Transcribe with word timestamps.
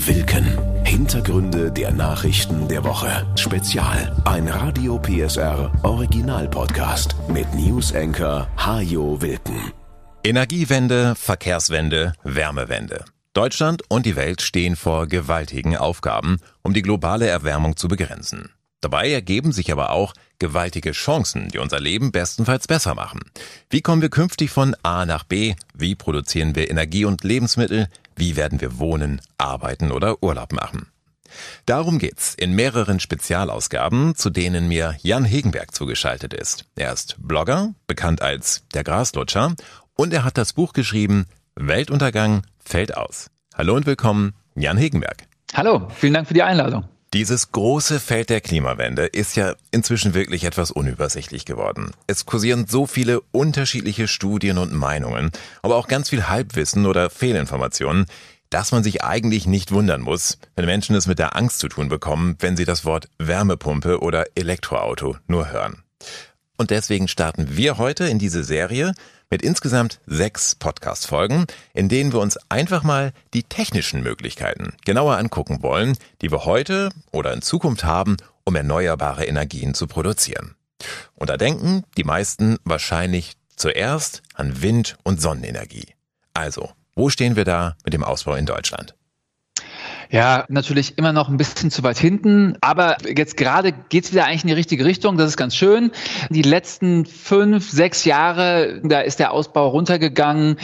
Wilken. 0.00 0.58
Hintergründe 0.84 1.70
der 1.70 1.92
Nachrichten 1.92 2.66
der 2.66 2.82
Woche. 2.82 3.24
Spezial. 3.36 4.20
Ein 4.24 4.48
Radio 4.48 4.98
PSR 4.98 5.70
Original 5.84 6.48
Podcast 6.48 7.14
mit 7.28 7.54
News 7.54 7.94
Anchor 7.94 8.48
Hajo 8.56 9.22
Wilken. 9.22 9.72
Energiewende, 10.24 11.14
Verkehrswende, 11.14 12.12
Wärmewende. 12.24 13.04
Deutschland 13.34 13.82
und 13.88 14.04
die 14.04 14.16
Welt 14.16 14.42
stehen 14.42 14.74
vor 14.74 15.06
gewaltigen 15.06 15.76
Aufgaben, 15.76 16.38
um 16.62 16.74
die 16.74 16.82
globale 16.82 17.28
Erwärmung 17.28 17.76
zu 17.76 17.86
begrenzen. 17.86 18.50
Dabei 18.80 19.12
ergeben 19.12 19.52
sich 19.52 19.70
aber 19.72 19.92
auch 19.92 20.12
gewaltige 20.38 20.90
Chancen, 20.90 21.48
die 21.48 21.58
unser 21.58 21.80
Leben 21.80 22.12
bestenfalls 22.12 22.66
besser 22.66 22.94
machen. 22.94 23.20
Wie 23.70 23.80
kommen 23.80 24.02
wir 24.02 24.10
künftig 24.10 24.50
von 24.50 24.76
A 24.82 25.06
nach 25.06 25.24
B? 25.24 25.54
Wie 25.72 25.94
produzieren 25.94 26.54
wir 26.54 26.68
Energie 26.68 27.06
und 27.06 27.24
Lebensmittel? 27.24 27.88
Wie 28.16 28.36
werden 28.36 28.60
wir 28.60 28.78
wohnen, 28.78 29.20
arbeiten 29.38 29.90
oder 29.90 30.22
Urlaub 30.22 30.52
machen? 30.52 30.86
Darum 31.66 31.98
geht's 31.98 32.34
in 32.34 32.54
mehreren 32.54 33.00
Spezialausgaben, 33.00 34.14
zu 34.14 34.30
denen 34.30 34.68
mir 34.68 34.96
Jan 35.02 35.24
Hegenberg 35.24 35.74
zugeschaltet 35.74 36.32
ist. 36.32 36.64
Er 36.76 36.92
ist 36.92 37.16
Blogger, 37.18 37.74
bekannt 37.86 38.22
als 38.22 38.62
der 38.72 38.84
Graslutscher, 38.84 39.54
und 39.96 40.12
er 40.12 40.24
hat 40.24 40.38
das 40.38 40.52
Buch 40.52 40.72
geschrieben 40.72 41.26
Weltuntergang 41.56 42.42
fällt 42.64 42.96
aus. 42.96 43.30
Hallo 43.54 43.74
und 43.74 43.86
willkommen, 43.86 44.34
Jan 44.54 44.76
Hegenberg. 44.76 45.26
Hallo, 45.52 45.88
vielen 45.94 46.14
Dank 46.14 46.28
für 46.28 46.34
die 46.34 46.42
Einladung. 46.42 46.84
Dieses 47.14 47.52
große 47.52 48.00
Feld 48.00 48.28
der 48.28 48.40
Klimawende 48.40 49.06
ist 49.06 49.36
ja 49.36 49.54
inzwischen 49.70 50.14
wirklich 50.14 50.42
etwas 50.42 50.72
unübersichtlich 50.72 51.44
geworden. 51.44 51.92
Es 52.08 52.26
kursieren 52.26 52.66
so 52.66 52.86
viele 52.86 53.20
unterschiedliche 53.30 54.08
Studien 54.08 54.58
und 54.58 54.72
Meinungen, 54.72 55.30
aber 55.62 55.76
auch 55.76 55.86
ganz 55.86 56.08
viel 56.08 56.26
Halbwissen 56.26 56.86
oder 56.86 57.10
Fehlinformationen, 57.10 58.06
dass 58.50 58.72
man 58.72 58.82
sich 58.82 59.04
eigentlich 59.04 59.46
nicht 59.46 59.70
wundern 59.70 60.00
muss, 60.00 60.38
wenn 60.56 60.66
Menschen 60.66 60.96
es 60.96 61.06
mit 61.06 61.20
der 61.20 61.36
Angst 61.36 61.60
zu 61.60 61.68
tun 61.68 61.88
bekommen, 61.88 62.34
wenn 62.40 62.56
sie 62.56 62.64
das 62.64 62.84
Wort 62.84 63.08
Wärmepumpe 63.18 64.00
oder 64.00 64.24
Elektroauto 64.34 65.16
nur 65.28 65.52
hören. 65.52 65.84
Und 66.56 66.70
deswegen 66.72 67.06
starten 67.06 67.56
wir 67.56 67.78
heute 67.78 68.06
in 68.06 68.18
diese 68.18 68.42
Serie 68.42 68.92
mit 69.34 69.42
insgesamt 69.42 69.98
sechs 70.06 70.54
Podcast-Folgen, 70.54 71.46
in 71.72 71.88
denen 71.88 72.12
wir 72.12 72.20
uns 72.20 72.38
einfach 72.50 72.84
mal 72.84 73.12
die 73.32 73.42
technischen 73.42 74.00
Möglichkeiten 74.00 74.74
genauer 74.84 75.16
angucken 75.16 75.60
wollen, 75.60 75.98
die 76.22 76.30
wir 76.30 76.44
heute 76.44 76.90
oder 77.10 77.32
in 77.32 77.42
Zukunft 77.42 77.82
haben, 77.82 78.16
um 78.44 78.54
erneuerbare 78.54 79.24
Energien 79.24 79.74
zu 79.74 79.88
produzieren. 79.88 80.54
Und 81.16 81.30
da 81.30 81.36
denken 81.36 81.82
die 81.96 82.04
meisten 82.04 82.58
wahrscheinlich 82.62 83.32
zuerst 83.56 84.22
an 84.34 84.62
Wind- 84.62 84.98
und 85.02 85.20
Sonnenenergie. 85.20 85.88
Also, 86.32 86.70
wo 86.94 87.10
stehen 87.10 87.34
wir 87.34 87.44
da 87.44 87.74
mit 87.84 87.92
dem 87.92 88.04
Ausbau 88.04 88.36
in 88.36 88.46
Deutschland? 88.46 88.94
Ja, 90.10 90.44
natürlich 90.48 90.98
immer 90.98 91.12
noch 91.12 91.28
ein 91.28 91.36
bisschen 91.36 91.70
zu 91.70 91.82
weit 91.82 91.98
hinten, 91.98 92.56
aber 92.60 92.96
jetzt 93.04 93.36
gerade 93.36 93.72
geht's 93.72 94.12
wieder 94.12 94.26
eigentlich 94.26 94.42
in 94.42 94.48
die 94.48 94.54
richtige 94.54 94.84
Richtung. 94.84 95.16
Das 95.16 95.28
ist 95.28 95.36
ganz 95.36 95.56
schön. 95.56 95.90
Die 96.30 96.42
letzten 96.42 97.06
fünf, 97.06 97.70
sechs 97.70 98.04
Jahre, 98.04 98.80
da 98.84 99.00
ist 99.00 99.18
der 99.18 99.32
Ausbau 99.32 99.68
runtergegangen. 99.68 100.56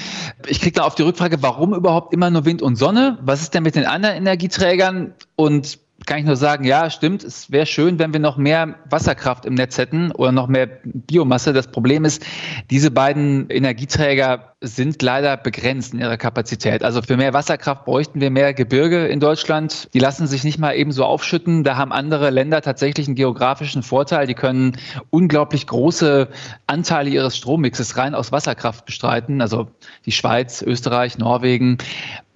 Ich 0.47 0.61
kriege 0.61 0.73
dann 0.73 0.85
auf 0.85 0.95
die 0.95 1.03
Rückfrage, 1.03 1.43
warum 1.43 1.75
überhaupt 1.75 2.13
immer 2.15 2.31
nur 2.31 2.45
Wind 2.45 2.63
und 2.63 2.77
Sonne? 2.77 3.19
Was 3.23 3.43
ist 3.43 3.55
denn 3.55 3.63
mit 3.63 3.75
den 3.75 3.87
anderen 3.87 4.17
Energieträgern? 4.17 5.15
Und 5.37 5.80
kann 6.07 6.19
ich 6.19 6.25
nur 6.25 6.37
sagen, 6.37 6.65
ja, 6.65 6.91
stimmt, 6.91 7.23
es 7.23 7.51
wäre 7.51 7.67
schön, 7.67 7.99
wenn 7.99 8.13
wir 8.13 8.21
noch 8.21 8.37
mehr 8.37 8.77
Wasserkraft 8.89 9.45
im 9.45 9.55
Netz 9.55 9.79
hätten 9.79 10.11
oder 10.13 10.33
noch 10.33 10.49
mehr 10.49 10.67
Biomasse. 10.85 11.53
Das 11.53 11.69
Problem 11.69 12.05
ist, 12.05 12.25
diese 12.71 12.91
beiden 12.91 13.49
Energieträger 13.51 14.55
sind 14.63 15.01
leider 15.03 15.37
begrenzt 15.37 15.95
in 15.95 16.01
ihrer 16.01 16.17
Kapazität. 16.17 16.83
Also 16.83 17.01
für 17.01 17.17
mehr 17.17 17.33
Wasserkraft 17.33 17.85
bräuchten 17.85 18.21
wir 18.21 18.31
mehr 18.31 18.53
Gebirge 18.53 19.07
in 19.07 19.21
Deutschland. 19.21 19.89
Die 19.95 19.99
lassen 19.99 20.27
sich 20.27 20.45
nicht 20.45 20.59
mal 20.59 20.75
ebenso 20.75 21.05
aufschütten. 21.05 21.65
Da 21.65 21.77
haben 21.77 21.93
andere 21.93 22.31
Länder 22.31 22.61
tatsächlich 22.61 23.07
einen 23.07 23.17
geografischen 23.17 23.83
Vorteil. 23.83 24.27
Die 24.27 24.35
können 24.35 24.77
unglaublich 25.11 25.67
große 25.67 26.29
Anteile 26.67 27.11
ihres 27.11 27.37
Strommixes 27.37 27.97
rein 27.97 28.15
aus 28.15 28.33
Wasserkraft 28.33 28.85
bestreiten. 28.85 29.41
Also 29.41 29.69
die 30.05 30.13
Schweiz, 30.13 30.63
Österreich, 30.63 31.17
Norwegen. 31.17 31.79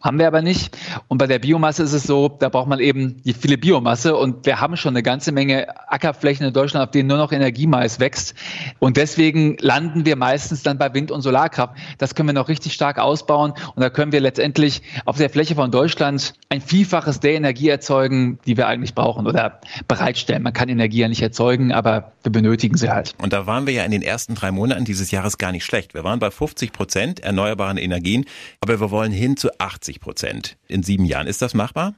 Haben 0.04 0.18
wir 0.18 0.26
aber 0.26 0.42
nicht. 0.42 0.76
Und 1.08 1.16
bei 1.16 1.26
der 1.26 1.38
Biomasse 1.38 1.82
ist 1.82 1.94
es 1.94 2.02
so, 2.02 2.28
da 2.28 2.50
braucht 2.50 2.68
man 2.68 2.78
eben 2.78 3.22
die 3.22 3.32
viele 3.32 3.56
Biomasse 3.56 4.14
und 4.14 4.44
wir 4.44 4.60
haben 4.60 4.76
schon 4.76 4.90
eine 4.90 5.02
ganze 5.02 5.32
Menge 5.32 5.66
Ackerflächen 5.90 6.46
in 6.46 6.52
Deutschland, 6.52 6.84
auf 6.84 6.90
denen 6.90 7.08
nur 7.08 7.16
noch 7.16 7.32
Energiemais 7.32 8.00
wächst. 8.00 8.34
Und 8.80 8.98
deswegen 8.98 9.56
landen 9.60 10.04
wir 10.04 10.16
meistens 10.16 10.62
dann 10.62 10.76
bei 10.76 10.92
Wind- 10.92 11.10
und 11.10 11.22
Solarkraft. 11.22 11.78
Das 11.96 12.14
können 12.14 12.28
wir 12.28 12.34
noch 12.34 12.48
richtig 12.48 12.74
stark 12.74 12.98
ausbauen 12.98 13.54
und 13.74 13.80
da 13.80 13.88
können 13.88 14.12
wir 14.12 14.20
letztendlich 14.20 14.82
auf 15.06 15.16
der 15.16 15.30
Fläche 15.30 15.54
von 15.54 15.70
Deutschland 15.70 16.34
ein 16.50 16.60
Vielfaches 16.60 17.20
der 17.20 17.32
Energie 17.32 17.70
erzeugen, 17.70 18.38
die 18.46 18.58
wir 18.58 18.68
eigentlich 18.68 18.94
brauchen 18.94 19.26
oder 19.26 19.58
bereitstellen. 19.88 20.42
Man 20.42 20.52
kann 20.52 20.68
Energie 20.68 20.98
ja 20.98 21.08
nicht 21.08 21.22
erzeugen, 21.22 21.72
aber 21.72 22.12
wir 22.22 22.30
benötigen 22.30 22.76
sie 22.76 22.90
halt. 22.90 23.14
Und 23.22 23.32
da 23.32 23.46
waren 23.46 23.66
wir 23.66 23.72
ja 23.72 23.84
in 23.84 23.90
den 23.90 24.02
ersten 24.02 24.34
drei 24.34 24.50
Monaten 24.50 24.84
dieses 24.84 25.10
Jahres 25.10 25.38
gar 25.38 25.50
nicht 25.50 25.64
schlecht. 25.64 25.94
Wir 25.94 26.04
waren 26.04 26.18
bei 26.18 26.30
50 26.30 26.72
Prozent 26.72 27.20
erneuerbaren 27.20 27.78
Energien, 27.78 28.26
aber 28.60 28.80
wir 28.80 28.90
wollen 28.90 29.10
hin 29.10 29.38
zu 29.38 29.48
80 29.58 29.93
80 29.94 30.00
Prozent 30.00 30.56
in 30.66 30.82
sieben 30.82 31.04
Jahren. 31.04 31.26
Ist 31.26 31.42
das 31.42 31.54
machbar? 31.54 31.94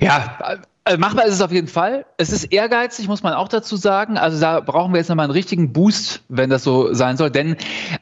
Ja, 0.00 0.38
also 0.84 0.98
machbar 0.98 1.26
ist 1.26 1.34
es 1.34 1.40
auf 1.40 1.52
jeden 1.52 1.68
Fall. 1.68 2.06
Es 2.16 2.30
ist 2.30 2.44
ehrgeizig, 2.44 3.08
muss 3.08 3.22
man 3.22 3.32
auch 3.32 3.48
dazu 3.48 3.76
sagen. 3.76 4.18
Also 4.18 4.40
da 4.40 4.60
brauchen 4.60 4.92
wir 4.92 4.98
jetzt 4.98 5.08
nochmal 5.08 5.24
einen 5.24 5.32
richtigen 5.32 5.72
Boost, 5.72 6.22
wenn 6.28 6.50
das 6.50 6.62
so 6.62 6.94
sein 6.94 7.16
soll. 7.16 7.30
Denn, 7.30 7.56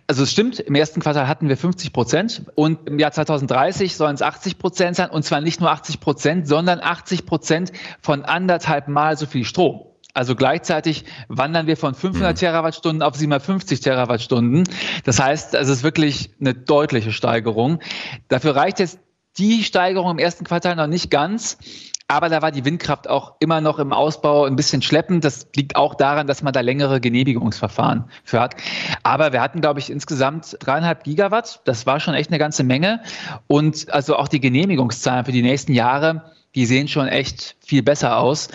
also 0.07 0.23
es 0.23 0.31
stimmt, 0.31 0.61
im 0.61 0.75
ersten 0.75 1.01
Quartal 1.01 1.27
hatten 1.29 1.49
wir 1.49 1.57
50 1.57 1.93
Prozent 1.93 2.43
und 2.55 2.89
im 2.89 2.99
Jahr 2.99 3.13
2030 3.13 3.97
sollen 3.97 4.15
es 4.15 4.23
80 4.23 4.59
Prozent 4.59 4.97
sein. 4.97 5.11
Und 5.11 5.25
zwar 5.25 5.41
nicht 5.41 5.61
nur 5.61 5.71
80 5.71 6.01
Prozent, 6.01 6.49
sondern 6.49 6.81
80 6.81 7.27
Prozent 7.27 7.73
von 8.01 8.25
anderthalb 8.25 8.89
Mal 8.89 9.17
so 9.17 9.27
viel 9.27 9.45
Strom. 9.45 9.87
Also 10.17 10.37
gleichzeitig 10.37 11.05
wandern 11.27 11.67
wir 11.67 11.77
von 11.77 11.95
500 11.95 12.33
mhm. 12.33 12.39
Terawattstunden 12.39 13.03
auf 13.03 13.17
750 13.17 13.81
Terawattstunden. 13.81 14.63
Das 15.05 15.21
heißt, 15.21 15.55
es 15.55 15.69
ist 15.69 15.83
wirklich 15.83 16.31
eine 16.41 16.55
deutliche 16.55 17.11
Steigerung. 17.11 17.81
Dafür 18.29 18.55
reicht 18.55 18.79
jetzt 18.79 19.01
die 19.39 19.65
Steigerung 19.65 20.13
im 20.13 20.19
ersten 20.19 20.45
Quartal 20.45 20.77
noch 20.77 20.87
nicht 20.87 21.11
ganz. 21.11 21.59
Aber 22.07 22.29
da 22.29 22.43
war 22.43 22.53
die 22.53 22.67
Windkraft 22.67 23.09
auch 23.09 23.35
immer 23.41 23.63
noch 23.63 23.79
im 23.79 23.93
Ausbau 23.93 24.45
ein 24.45 24.57
bisschen 24.57 24.83
schleppend. 24.83 25.25
Das 25.25 25.49
liegt 25.57 25.75
auch 25.75 25.95
daran, 25.95 26.27
dass 26.27 26.43
man 26.43 26.53
da 26.53 26.61
längere 26.61 27.01
Genehmigungsverfahren 27.01 28.05
für 28.25 28.41
hat. 28.41 28.57
Aber 29.03 29.33
wir 29.33 29.41
hatten, 29.41 29.63
glaube 29.63 29.81
ich, 29.81 29.91
insgesamt 29.91 30.57
dreieinhalb 30.61 31.05
Gigawatt. 31.05 31.63
Das 31.65 31.87
war 31.87 32.01
schon 32.01 32.15
echt 32.15 32.31
eine 32.31 32.39
ganze 32.39 32.63
Menge. 32.63 33.01
Und 33.47 33.91
also 33.91 34.17
auch 34.17 34.29
die 34.29 34.41
Genehmigungszahlen 34.41 35.25
für 35.25 35.33
die 35.33 35.43
nächsten 35.43 35.73
Jahre, 35.73 36.31
die 36.55 36.67
sehen 36.67 36.89
schon 36.89 37.09
echt 37.09 37.57
viel 37.61 37.83
besser 37.83 38.19
aus. 38.19 38.49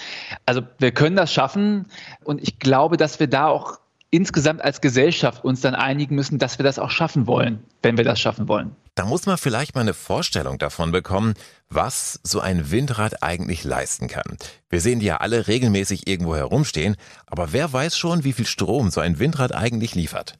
Also 0.46 0.62
wir 0.78 0.92
können 0.92 1.16
das 1.16 1.34
schaffen. 1.34 1.88
Und 2.24 2.42
ich 2.42 2.60
glaube, 2.60 2.98
dass 2.98 3.20
wir 3.20 3.28
da 3.28 3.48
auch 3.48 3.80
insgesamt 4.12 4.62
als 4.62 4.82
Gesellschaft 4.82 5.44
uns 5.44 5.62
dann 5.62 5.76
einigen 5.76 6.16
müssen, 6.16 6.40
dass 6.40 6.58
wir 6.58 6.64
das 6.64 6.80
auch 6.80 6.90
schaffen 6.90 7.28
wollen, 7.28 7.64
wenn 7.82 7.98
wir 7.98 8.04
das 8.04 8.20
schaffen 8.20 8.48
wollen. 8.48 8.76
Da 8.96 9.06
muss 9.06 9.26
man 9.26 9.38
vielleicht 9.38 9.76
mal 9.76 9.82
eine 9.82 9.94
Vorstellung 9.94 10.58
davon 10.58 10.92
bekommen, 10.92 11.36
was 11.70 12.20
so 12.24 12.40
ein 12.40 12.72
Windrad 12.72 13.24
eigentlich 13.24 13.64
leisten 13.64 14.08
kann. 14.08 14.38
Wir 14.70 14.82
sehen 14.82 15.00
die 15.00 15.06
ja 15.06 15.18
alle 15.18 15.48
regelmäßig 15.48 16.08
irgendwo 16.08 16.36
herumstehen, 16.36 16.96
aber 17.28 17.54
wer 17.54 17.72
weiß 17.72 17.98
schon, 17.98 18.24
wie 18.24 18.34
viel 18.34 18.48
Strom 18.48 18.90
so 18.90 19.00
ein 19.00 19.20
Windrad 19.20 19.56
eigentlich 19.56 19.96
liefert? 19.96 20.38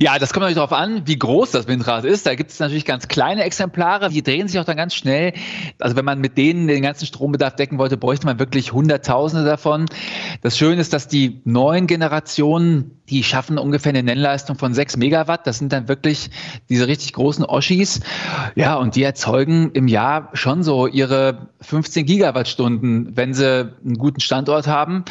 Ja, 0.00 0.18
das 0.18 0.32
kommt 0.32 0.42
natürlich 0.42 0.56
darauf 0.56 0.72
an, 0.72 1.02
wie 1.06 1.18
groß 1.18 1.52
das 1.52 1.68
Windrad 1.68 2.04
ist. 2.04 2.26
Da 2.26 2.34
gibt 2.34 2.50
es 2.50 2.58
natürlich 2.58 2.84
ganz 2.84 3.08
kleine 3.08 3.44
Exemplare, 3.44 4.10
die 4.10 4.22
drehen 4.22 4.48
sich 4.48 4.58
auch 4.58 4.64
dann 4.64 4.76
ganz 4.76 4.94
schnell. 4.94 5.32
Also 5.78 5.96
wenn 5.96 6.04
man 6.04 6.20
mit 6.20 6.36
denen 6.36 6.66
den 6.66 6.82
ganzen 6.82 7.06
Strombedarf 7.06 7.54
decken 7.54 7.78
wollte, 7.78 7.96
bräuchte 7.96 8.26
man 8.26 8.38
wirklich 8.38 8.72
Hunderttausende 8.72 9.44
davon. 9.44 9.86
Das 10.42 10.58
Schöne 10.58 10.80
ist, 10.80 10.92
dass 10.92 11.08
die 11.08 11.40
neuen 11.44 11.86
Generationen, 11.86 13.00
die 13.08 13.22
schaffen 13.22 13.58
ungefähr 13.58 13.90
eine 13.90 14.02
Nennleistung 14.02 14.56
von 14.56 14.74
6 14.74 14.96
Megawatt. 14.96 15.46
Das 15.46 15.58
sind 15.58 15.72
dann 15.72 15.88
wirklich 15.88 16.30
diese 16.68 16.88
richtig 16.88 17.12
großen 17.12 17.44
Oschis. 17.44 18.00
Ja, 18.56 18.76
und 18.76 18.96
die 18.96 19.02
erzeugen 19.02 19.70
im 19.72 19.88
Jahr 19.88 20.30
schon 20.32 20.62
so 20.62 20.86
ihre 20.86 21.48
15 21.60 22.06
Gigawattstunden, 22.06 23.16
wenn 23.16 23.34
sie 23.34 23.72
einen 23.84 23.98
guten 23.98 24.20
Standort 24.20 24.66
haben. 24.66 25.04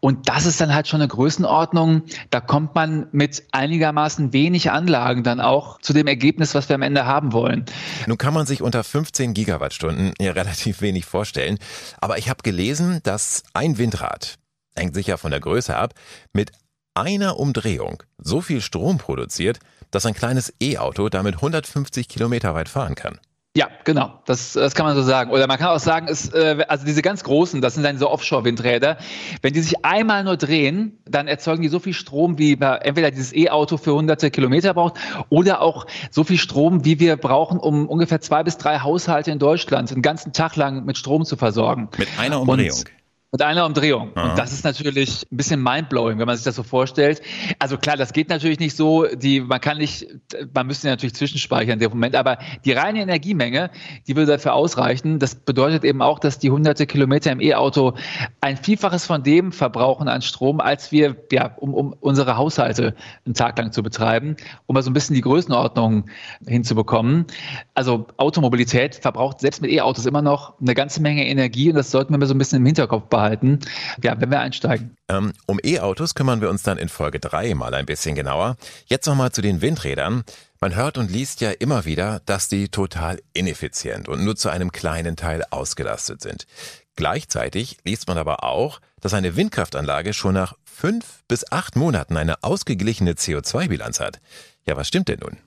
Und 0.00 0.28
das 0.28 0.46
ist 0.46 0.60
dann 0.60 0.74
halt 0.74 0.86
schon 0.86 1.00
eine 1.00 1.08
Größenordnung. 1.08 2.02
Da 2.30 2.40
kommt 2.40 2.74
man 2.74 3.06
mit 3.12 3.42
einigermaßen 3.80 4.34
wenig 4.34 4.70
Anlagen 4.70 5.22
dann 5.22 5.40
auch 5.40 5.80
zu 5.80 5.94
dem 5.94 6.06
Ergebnis, 6.06 6.54
was 6.54 6.68
wir 6.68 6.74
am 6.74 6.82
Ende 6.82 7.06
haben 7.06 7.32
wollen. 7.32 7.64
Nun 8.06 8.18
kann 8.18 8.34
man 8.34 8.44
sich 8.44 8.60
unter 8.60 8.84
15 8.84 9.32
Gigawattstunden 9.32 10.12
ja 10.20 10.32
relativ 10.32 10.82
wenig 10.82 11.06
vorstellen. 11.06 11.58
Aber 12.00 12.18
ich 12.18 12.28
habe 12.28 12.42
gelesen, 12.42 13.00
dass 13.04 13.42
ein 13.54 13.78
Windrad, 13.78 14.36
hängt 14.76 14.94
sicher 14.94 15.16
von 15.16 15.30
der 15.30 15.40
Größe 15.40 15.74
ab, 15.74 15.94
mit 16.34 16.52
einer 16.94 17.38
Umdrehung 17.38 18.02
so 18.18 18.42
viel 18.42 18.60
Strom 18.60 18.98
produziert, 18.98 19.60
dass 19.90 20.04
ein 20.04 20.14
kleines 20.14 20.52
E-Auto 20.60 21.08
damit 21.08 21.36
150 21.36 22.06
Kilometer 22.06 22.54
weit 22.54 22.68
fahren 22.68 22.94
kann. 22.94 23.18
Ja, 23.56 23.68
genau. 23.82 24.20
Das, 24.26 24.52
das 24.52 24.76
kann 24.76 24.86
man 24.86 24.94
so 24.94 25.02
sagen. 25.02 25.32
Oder 25.32 25.48
man 25.48 25.58
kann 25.58 25.68
auch 25.68 25.80
sagen, 25.80 26.06
ist, 26.06 26.32
äh, 26.34 26.64
also 26.68 26.86
diese 26.86 27.02
ganz 27.02 27.24
großen, 27.24 27.60
das 27.60 27.74
sind 27.74 27.82
dann 27.82 27.98
so 27.98 28.08
Offshore-Windräder, 28.08 28.96
wenn 29.42 29.52
die 29.52 29.60
sich 29.60 29.84
einmal 29.84 30.22
nur 30.22 30.36
drehen, 30.36 31.00
dann 31.04 31.26
erzeugen 31.26 31.62
die 31.62 31.68
so 31.68 31.80
viel 31.80 31.92
Strom, 31.92 32.38
wie 32.38 32.52
entweder 32.52 33.10
dieses 33.10 33.34
E-Auto 33.34 33.76
für 33.76 33.92
hunderte 33.92 34.30
Kilometer 34.30 34.72
braucht 34.72 34.98
oder 35.30 35.62
auch 35.62 35.86
so 36.12 36.22
viel 36.22 36.38
Strom, 36.38 36.84
wie 36.84 37.00
wir 37.00 37.16
brauchen, 37.16 37.58
um 37.58 37.88
ungefähr 37.88 38.20
zwei 38.20 38.44
bis 38.44 38.56
drei 38.56 38.78
Haushalte 38.78 39.32
in 39.32 39.40
Deutschland 39.40 39.90
einen 39.90 40.02
ganzen 40.02 40.32
Tag 40.32 40.54
lang 40.54 40.84
mit 40.84 40.96
Strom 40.96 41.24
zu 41.24 41.36
versorgen. 41.36 41.88
Mit 41.98 42.08
einer 42.18 42.40
Umdrehung. 42.40 42.78
Und 42.78 42.99
mit 43.32 43.42
einer 43.42 43.64
Umdrehung. 43.64 44.10
Aha. 44.16 44.30
Und 44.30 44.38
das 44.38 44.52
ist 44.52 44.64
natürlich 44.64 45.24
ein 45.30 45.36
bisschen 45.36 45.62
mindblowing, 45.62 46.18
wenn 46.18 46.26
man 46.26 46.34
sich 46.34 46.44
das 46.44 46.56
so 46.56 46.64
vorstellt. 46.64 47.22
Also 47.60 47.78
klar, 47.78 47.96
das 47.96 48.12
geht 48.12 48.28
natürlich 48.28 48.58
nicht 48.58 48.76
so. 48.76 49.06
Die, 49.06 49.40
man 49.40 49.60
kann 49.60 49.78
nicht, 49.78 50.06
man 50.52 50.66
müsste 50.66 50.88
natürlich 50.88 51.14
zwischenspeichern 51.14 51.74
in 51.74 51.78
dem 51.78 51.90
Moment, 51.90 52.16
aber 52.16 52.38
die 52.64 52.72
reine 52.72 53.00
Energiemenge, 53.00 53.70
die 54.08 54.16
würde 54.16 54.32
dafür 54.32 54.54
ausreichen. 54.54 55.20
Das 55.20 55.36
bedeutet 55.36 55.84
eben 55.84 56.02
auch, 56.02 56.18
dass 56.18 56.40
die 56.40 56.50
hunderte 56.50 56.86
Kilometer 56.86 57.30
im 57.30 57.40
E-Auto 57.40 57.94
ein 58.40 58.56
Vielfaches 58.56 59.06
von 59.06 59.22
dem 59.22 59.52
verbrauchen 59.52 60.08
an 60.08 60.22
Strom, 60.22 60.58
als 60.60 60.90
wir, 60.90 61.14
ja, 61.30 61.54
um, 61.56 61.72
um 61.72 61.92
unsere 62.00 62.36
Haushalte 62.36 62.96
einen 63.24 63.34
Tag 63.34 63.56
lang 63.58 63.70
zu 63.70 63.84
betreiben, 63.84 64.34
um 64.66 64.74
mal 64.74 64.82
so 64.82 64.90
ein 64.90 64.94
bisschen 64.94 65.14
die 65.14 65.22
Größenordnung 65.22 66.06
hinzubekommen. 66.48 67.26
Also 67.74 68.08
Automobilität 68.16 68.96
verbraucht 68.96 69.38
selbst 69.38 69.62
mit 69.62 69.70
E-Autos 69.70 70.06
immer 70.06 70.22
noch 70.22 70.60
eine 70.60 70.74
ganze 70.74 71.00
Menge 71.00 71.28
Energie 71.28 71.68
und 71.68 71.76
das 71.76 71.92
sollten 71.92 72.12
wir 72.12 72.18
mal 72.18 72.26
so 72.26 72.34
ein 72.34 72.38
bisschen 72.38 72.58
im 72.58 72.66
Hinterkopf 72.66 73.04
behalten 73.04 73.19
behalten, 73.20 73.60
ja, 74.02 74.18
wenn 74.18 74.30
wir 74.30 74.40
einsteigen. 74.40 74.96
Ähm, 75.08 75.32
um 75.46 75.58
E-Autos 75.62 76.14
kümmern 76.14 76.40
wir 76.40 76.48
uns 76.48 76.62
dann 76.62 76.78
in 76.78 76.88
Folge 76.88 77.20
3 77.20 77.54
mal 77.54 77.74
ein 77.74 77.86
bisschen 77.86 78.14
genauer. 78.14 78.56
Jetzt 78.86 79.06
nochmal 79.06 79.30
zu 79.32 79.42
den 79.42 79.60
Windrädern. 79.60 80.24
Man 80.60 80.74
hört 80.74 80.98
und 80.98 81.10
liest 81.10 81.40
ja 81.40 81.50
immer 81.50 81.84
wieder, 81.84 82.20
dass 82.26 82.48
die 82.48 82.68
total 82.68 83.20
ineffizient 83.32 84.08
und 84.08 84.24
nur 84.24 84.36
zu 84.36 84.48
einem 84.48 84.72
kleinen 84.72 85.16
Teil 85.16 85.42
ausgelastet 85.50 86.22
sind. 86.22 86.46
Gleichzeitig 86.96 87.78
liest 87.84 88.08
man 88.08 88.18
aber 88.18 88.44
auch, 88.44 88.80
dass 89.00 89.14
eine 89.14 89.36
Windkraftanlage 89.36 90.12
schon 90.12 90.34
nach 90.34 90.54
fünf 90.64 91.22
bis 91.28 91.50
acht 91.50 91.76
Monaten 91.76 92.16
eine 92.16 92.42
ausgeglichene 92.42 93.12
CO2-Bilanz 93.12 94.00
hat. 94.00 94.20
Ja, 94.66 94.76
was 94.76 94.88
stimmt 94.88 95.08
denn 95.08 95.20
nun? 95.20 95.38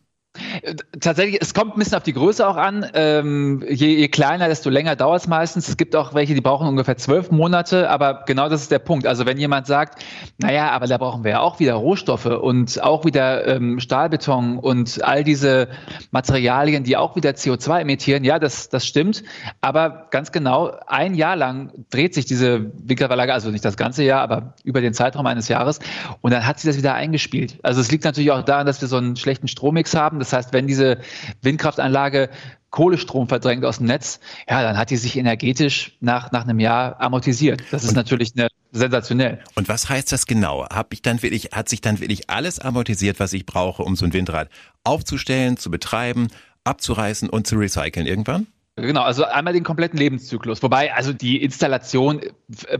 Tatsächlich, 1.00 1.40
es 1.42 1.54
kommt 1.54 1.76
ein 1.76 1.80
bisschen 1.80 1.96
auf 1.96 2.04
die 2.04 2.14
Größe 2.14 2.48
auch 2.48 2.58
an. 2.58 2.86
Ähm, 2.96 3.64
je, 3.70 3.88
je, 3.96 4.08
kleiner, 4.08 4.48
desto 4.48 4.70
länger 4.70 4.96
dauert 4.96 5.22
es 5.22 5.28
meistens. 5.28 5.68
Es 5.68 5.78
gibt 5.78 5.96
auch 5.96 6.14
welche, 6.14 6.34
die 6.34 6.42
brauchen 6.42 6.68
ungefähr 6.68 6.98
zwölf 6.98 7.32
Monate, 7.32 7.90
aber 7.90 8.24
genau 8.26 8.50
das 8.50 8.62
ist 8.62 8.72
der 8.72 8.80
Punkt. 8.80 9.06
Also 9.06 9.26
wenn 9.26 9.38
jemand 9.38 9.68
sagt, 9.68 10.04
naja, 10.40 10.72
aber 10.72 10.88
da 10.88 10.98
brauchen 10.98 11.24
wir 11.24 11.32
ja 11.32 11.40
auch 11.42 11.60
wieder 11.60 11.76
Rohstoffe 11.76 12.26
und 12.26 12.82
auch 12.84 13.06
wieder 13.06 13.48
ähm, 13.48 13.80
Stahlbeton 13.80 14.58
und 14.60 15.04
all 15.04 15.24
diese 15.24 15.68
Materialien, 16.12 16.84
die 16.84 16.98
auch 16.98 17.16
wieder 17.16 17.32
CO2 17.32 17.82
emittieren, 17.82 18.24
ja, 18.24 18.40
das, 18.40 18.70
das 18.70 18.86
stimmt. 18.86 19.24
Aber 19.62 20.08
ganz 20.10 20.32
genau, 20.32 20.72
ein 20.88 21.16
Jahr 21.16 21.36
lang 21.36 21.72
dreht 21.90 22.14
sich 22.14 22.26
diese 22.26 22.72
Windkraftanlage, 22.84 23.34
also 23.34 23.50
nicht 23.50 23.66
das 23.66 23.78
ganze 23.78 24.04
Jahr, 24.04 24.22
aber 24.22 24.56
über 24.64 24.82
den 24.82 24.94
Zeitraum 24.94 25.26
eines 25.28 25.48
Jahres 25.48 25.80
und 26.22 26.32
dann 26.32 26.46
hat 26.46 26.60
sie 26.60 26.68
das 26.68 26.78
wieder 26.78 26.94
eingespielt. 26.96 27.60
Also 27.64 27.82
es 27.82 27.92
liegt 27.92 28.04
natürlich 28.04 28.32
auch 28.32 28.44
daran, 28.44 28.66
dass 28.66 28.82
wir 28.82 28.88
so 28.88 28.98
einen 28.98 29.16
schlechten 29.16 29.48
Strommix 29.48 29.96
haben 29.96 30.24
das 30.24 30.34
heißt, 30.34 30.43
wenn 30.52 30.68
diese 30.68 30.98
Windkraftanlage 31.42 32.30
Kohlestrom 32.74 33.28
verdrängt 33.28 33.64
aus 33.66 33.78
dem 33.78 33.86
Netz, 33.86 34.20
ja, 34.50 34.64
dann 34.64 34.80
hat 34.80 34.90
die 34.90 34.98
sich 34.98 35.16
energetisch 35.16 35.96
nach, 36.00 36.32
nach 36.32 36.44
einem 36.44 36.60
Jahr 36.60 37.00
amortisiert. 37.00 37.62
Das 37.70 37.84
ist 37.84 37.90
und, 37.90 37.96
natürlich 37.96 38.34
eine, 38.36 38.48
sensationell. 38.72 39.44
Und 39.54 39.70
was 39.70 39.90
heißt 39.90 40.12
das 40.12 40.26
genau? 40.26 40.66
Hab 40.68 40.92
ich 40.92 41.04
dann 41.04 41.22
wirklich, 41.22 41.50
hat 41.54 41.70
sich 41.70 41.82
dann 41.82 42.00
wirklich 42.00 42.32
alles 42.32 42.58
amortisiert, 42.58 43.20
was 43.20 43.32
ich 43.34 43.46
brauche, 43.46 43.84
um 43.84 43.96
so 43.96 44.06
ein 44.06 44.14
Windrad 44.14 44.50
aufzustellen, 44.84 45.58
zu 45.58 45.70
betreiben, 45.70 46.30
abzureißen 46.64 47.30
und 47.30 47.46
zu 47.46 47.58
recyceln 47.58 48.08
irgendwann? 48.08 48.48
Genau, 48.76 49.04
also 49.04 49.24
einmal 49.26 49.54
den 49.54 49.64
kompletten 49.64 50.00
Lebenszyklus. 50.00 50.64
Wobei, 50.64 50.96
also 50.96 51.14
die 51.14 51.44
Installation 51.44 52.22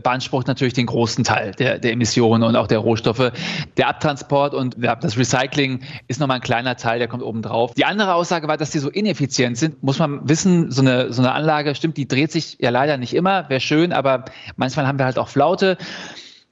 beansprucht 0.02 0.48
natürlich 0.48 0.74
den 0.74 0.86
großen 0.86 1.22
Teil 1.22 1.52
der, 1.52 1.78
der 1.78 1.92
Emissionen 1.92 2.42
und 2.42 2.56
auch 2.56 2.66
der 2.66 2.78
Rohstoffe. 2.78 3.30
Der 3.76 3.88
Abtransport 3.88 4.54
und 4.54 4.76
das 4.76 5.16
Recycling 5.16 5.84
ist 6.08 6.18
nochmal 6.18 6.38
ein 6.38 6.42
kleiner 6.42 6.74
Teil, 6.76 6.98
der 6.98 7.06
kommt 7.06 7.22
oben 7.22 7.42
drauf. 7.42 7.74
Die 7.74 7.84
andere 7.84 8.14
Aussage 8.14 8.48
war, 8.48 8.56
dass 8.56 8.70
die 8.70 8.80
so 8.80 8.90
ineffizient 8.90 9.56
sind. 9.56 9.84
Muss 9.84 10.00
man 10.00 10.28
wissen, 10.28 10.72
so 10.72 10.82
eine, 10.82 11.12
so 11.12 11.22
eine 11.22 11.30
Anlage, 11.30 11.76
stimmt, 11.76 11.96
die 11.96 12.08
dreht 12.08 12.32
sich 12.32 12.56
ja 12.60 12.70
leider 12.70 12.96
nicht 12.96 13.14
immer, 13.14 13.48
wäre 13.48 13.60
schön, 13.60 13.92
aber 13.92 14.24
manchmal 14.56 14.88
haben 14.88 14.98
wir 14.98 15.04
halt 15.04 15.18
auch 15.18 15.28
Flaute. 15.28 15.78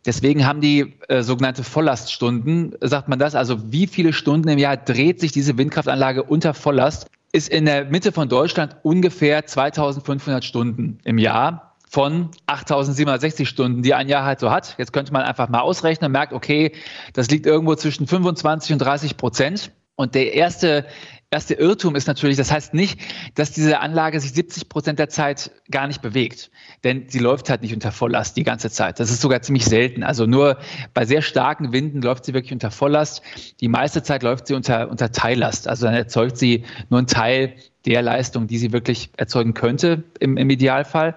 Deswegen 0.07 0.47
haben 0.47 0.61
die 0.61 0.95
äh, 1.09 1.23
sogenannte 1.23 1.65
Volllaststunden, 1.65 2.77
sagt 2.81 3.09
man 3.09 3.19
das, 3.19 3.35
also 3.35 3.73
wie 3.73 3.89
viele 3.89 4.13
Stunden 4.13 4.49
im 4.49 4.59
Jahr 4.59 4.77
dreht 4.77 5.19
sich 5.19 5.33
diese 5.33 5.59
Windkraftanlage 5.59 6.23
unter 6.23 6.55
Volllast 6.55 7.09
ist 7.33 7.49
in 7.49 7.65
der 7.65 7.87
Mitte 7.87 8.13
von 8.13 8.29
Deutschland 8.29 8.77
ungefähr 8.83 9.47
2500 9.47 10.45
Stunden 10.45 10.99
im 11.05 11.19
Jahr 11.19 11.77
von 11.89 12.31
8760 12.47 13.49
Stunden, 13.49 13.83
die 13.83 13.95
ein 13.95 14.09
Jahr 14.09 14.25
halt 14.25 14.41
so 14.41 14.51
hat. 14.51 14.77
Jetzt 14.79 14.93
könnte 14.93 15.13
man 15.13 15.23
einfach 15.23 15.49
mal 15.49 15.61
ausrechnen 15.61 16.07
und 16.07 16.13
merkt, 16.13 16.33
okay, 16.33 16.73
das 17.13 17.29
liegt 17.31 17.45
irgendwo 17.45 17.75
zwischen 17.75 18.07
25 18.07 18.73
und 18.73 18.79
30 18.79 19.17
Prozent. 19.17 19.73
Und 19.95 20.15
der 20.15 20.33
erste 20.33 20.87
erste 21.33 21.55
Irrtum 21.55 21.97
ist 21.97 22.07
natürlich, 22.07 22.37
das 22.37 22.53
heißt 22.53 22.75
nicht, 22.75 23.01
dass 23.35 23.51
diese 23.53 23.81
Anlage 23.81 24.21
sich 24.21 24.33
70 24.33 24.69
Prozent 24.69 24.99
der 24.99 25.09
Zeit 25.09 25.51
gar 25.71 25.87
nicht 25.87 26.03
bewegt. 26.03 26.51
Denn 26.85 27.09
sie 27.09 27.19
läuft 27.19 27.49
halt 27.49 27.63
nicht 27.63 27.73
unter 27.73 27.91
Volllast 27.91 28.37
die 28.37 28.45
ganze 28.45 28.71
Zeit. 28.71 29.01
Das 29.01 29.11
ist 29.11 29.23
sogar 29.23 29.41
ziemlich 29.43 29.65
selten. 29.65 30.03
Also 30.03 30.27
nur 30.27 30.59
bei 30.93 31.07
sehr 31.07 31.23
starken 31.23 31.73
Winden 31.73 32.03
läuft 32.03 32.27
sie 32.27 32.35
wirklich 32.35 32.53
unter 32.53 32.71
Volllast. 32.71 33.23
Die 33.61 33.69
meiste 33.69 34.03
Zeit 34.03 34.23
läuft 34.23 34.47
sie 34.47 34.55
unter, 34.55 34.91
unter 34.91 35.11
Teillast. 35.11 35.69
Also 35.69 35.87
dann 35.87 35.95
erzeugt 35.95 36.37
sie 36.37 36.65
nur 36.91 36.99
einen 36.99 37.07
Teil 37.07 37.55
der 37.87 38.03
Leistung, 38.03 38.47
die 38.47 38.59
sie 38.59 38.73
wirklich 38.73 39.11
erzeugen 39.17 39.55
könnte 39.55 40.05
im, 40.21 40.37
im 40.37 40.51
Idealfall. 40.51 41.15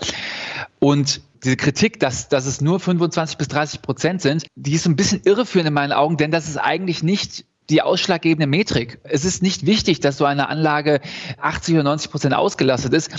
Und 0.80 1.22
diese 1.44 1.58
Kritik, 1.58 2.00
dass, 2.00 2.30
dass 2.30 2.46
es 2.46 2.62
nur 2.62 2.80
25 2.80 3.38
bis 3.38 3.50
30 3.50 3.82
Prozent 3.82 4.22
sind, 4.22 4.48
die 4.56 4.74
ist 4.74 4.88
ein 4.88 4.96
bisschen 4.96 5.22
irreführend 5.26 5.68
in 5.68 5.74
meinen 5.74 5.92
Augen, 5.92 6.18
denn 6.18 6.32
das 6.32 6.48
ist 6.48 6.58
eigentlich 6.58 7.04
nicht 7.04 7.46
die 7.70 7.82
ausschlaggebende 7.82 8.48
Metrik. 8.48 9.00
Es 9.04 9.26
ist 9.26 9.42
nicht 9.42 9.66
wichtig, 9.66 10.00
dass 10.00 10.18
so 10.18 10.26
eine 10.26 10.50
Anlage 10.50 11.02
80 11.40 11.76
oder 11.76 11.84
90 11.84 12.12
Prozent 12.12 12.36
ausgelastet 12.36 12.94
ist, 12.94 13.12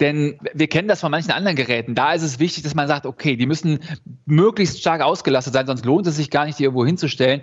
denn 0.00 0.38
wir 0.54 0.68
kennen 0.68 0.88
das 0.88 1.00
von 1.00 1.10
manchen 1.10 1.32
anderen 1.32 1.56
Geräten. 1.56 1.94
Da 1.94 2.12
ist 2.12 2.22
es 2.22 2.38
wichtig, 2.38 2.62
dass 2.62 2.74
man 2.74 2.88
sagt, 2.88 3.06
okay, 3.06 3.36
die 3.36 3.46
müssen 3.46 3.80
möglichst 4.26 4.80
stark 4.80 5.00
ausgelastet 5.00 5.54
sein, 5.54 5.66
sonst 5.66 5.84
lohnt 5.84 6.06
es 6.06 6.16
sich 6.16 6.30
gar 6.30 6.46
nicht, 6.46 6.58
die 6.58 6.64
irgendwo 6.64 6.86
hinzustellen. 6.86 7.42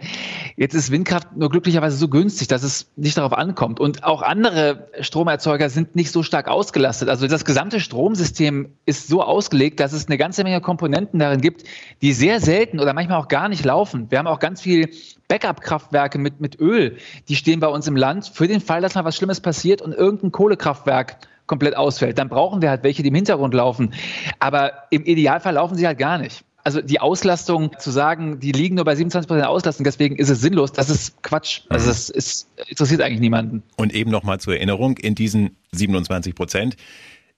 Jetzt 0.56 0.74
ist 0.74 0.92
Windkraft 0.92 1.36
nur 1.36 1.50
glücklicherweise 1.50 1.98
so 1.98 2.08
günstig, 2.08 2.48
dass 2.48 2.64
es 2.64 2.92
nicht 2.96 3.18
darauf 3.18 3.34
ankommt. 3.34 3.80
Und 3.80 4.04
auch 4.04 4.22
andere 4.22 4.88
Stromerzeuger 5.02 5.70
sind 5.70 5.96
nicht 5.96 6.12
so 6.12 6.24
stark 6.24 6.48
ausgelastet. 6.48 7.10
Also 7.10 7.28
das 7.28 7.44
gesamte 7.44 7.80
Stromsystem 7.80 8.70
ist 8.86 9.08
so 9.08 9.22
ausgelegt, 9.22 9.80
dass 9.80 9.92
es 9.92 10.08
eine 10.08 10.18
ganze 10.18 10.44
Menge 10.44 10.62
Komponenten 10.62 11.20
darin 11.20 11.42
gibt, 11.42 11.64
die 12.02 12.14
sehr 12.14 12.40
selten 12.40 12.80
oder 12.80 12.94
manchmal 12.94 13.20
auch 13.20 13.28
gar 13.28 13.50
nicht 13.50 13.66
laufen. 13.66 14.10
Wir 14.10 14.20
haben 14.20 14.28
auch 14.28 14.40
ganz 14.40 14.62
viel 14.62 14.90
Backup-Kraftwerke 15.28 16.18
mit, 16.18 16.40
mit 16.40 16.60
Öl, 16.60 16.98
die 17.28 17.36
stehen 17.36 17.60
bei 17.60 17.68
uns 17.68 17.88
im 17.88 17.96
Land 17.96 18.32
für 18.34 18.48
den 18.48 18.62
Fall, 18.62 18.82
dass 18.82 18.96
mal 18.96 19.06
was 19.06 19.16
Schlimmes 19.16 19.42
passiert 19.42 19.82
und 19.82 19.94
irgendein 19.94 20.32
Kohlekraftwerk 20.32 21.18
komplett 21.48 21.76
ausfällt. 21.76 22.18
Dann 22.18 22.30
brauchen 22.30 22.62
wir 22.62 22.70
halt 22.70 22.84
welche, 22.84 23.04
die 23.04 23.10
im 23.10 23.16
Hintergrund 23.16 23.54
laufen. 23.54 23.94
Aber 24.40 24.74
im 24.90 25.04
Idealfall 25.06 25.54
laufen 25.54 25.76
sie 25.76 25.88
halt 25.88 25.98
gar 25.98 26.18
nicht. 26.18 26.44
Also 26.64 26.82
die 26.82 27.00
Auslastung 27.00 27.72
zu 27.80 27.92
sagen, 27.92 28.42
die 28.42 28.52
liegen 28.52 28.76
nur 28.76 28.84
bei 28.84 28.94
27 28.94 29.26
Prozent 29.26 29.48
Auslastung, 29.48 29.86
deswegen 29.86 30.18
ist 30.18 30.30
es 30.30 30.42
sinnlos, 30.42 30.74
das 30.74 30.90
ist 30.90 31.24
Quatsch. 31.24 31.62
Also 31.70 31.86
mhm. 31.86 31.90
das 31.90 32.10
ist, 32.10 32.50
interessiert 32.68 33.02
eigentlich 33.02 33.22
niemanden. 33.22 33.64
Und 33.78 33.94
eben 33.94 34.12
nochmal 34.12 34.42
zur 34.42 34.56
Erinnerung, 34.56 34.98
in 34.98 35.16
diesen 35.16 35.56
27 35.72 36.36
Prozent 36.36 36.76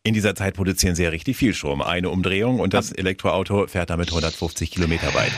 in 0.01 0.15
dieser 0.15 0.33
Zeit 0.33 0.55
produzieren 0.55 0.95
sie 0.95 1.03
ja 1.03 1.09
richtig 1.09 1.37
viel 1.37 1.53
Strom. 1.53 1.81
Eine 1.83 2.09
Umdrehung 2.09 2.59
und 2.59 2.73
das 2.73 2.91
Elektroauto 2.91 3.67
fährt 3.67 3.91
damit 3.91 4.07
150 4.09 4.71
Kilometer 4.71 5.13
weit. 5.13 5.33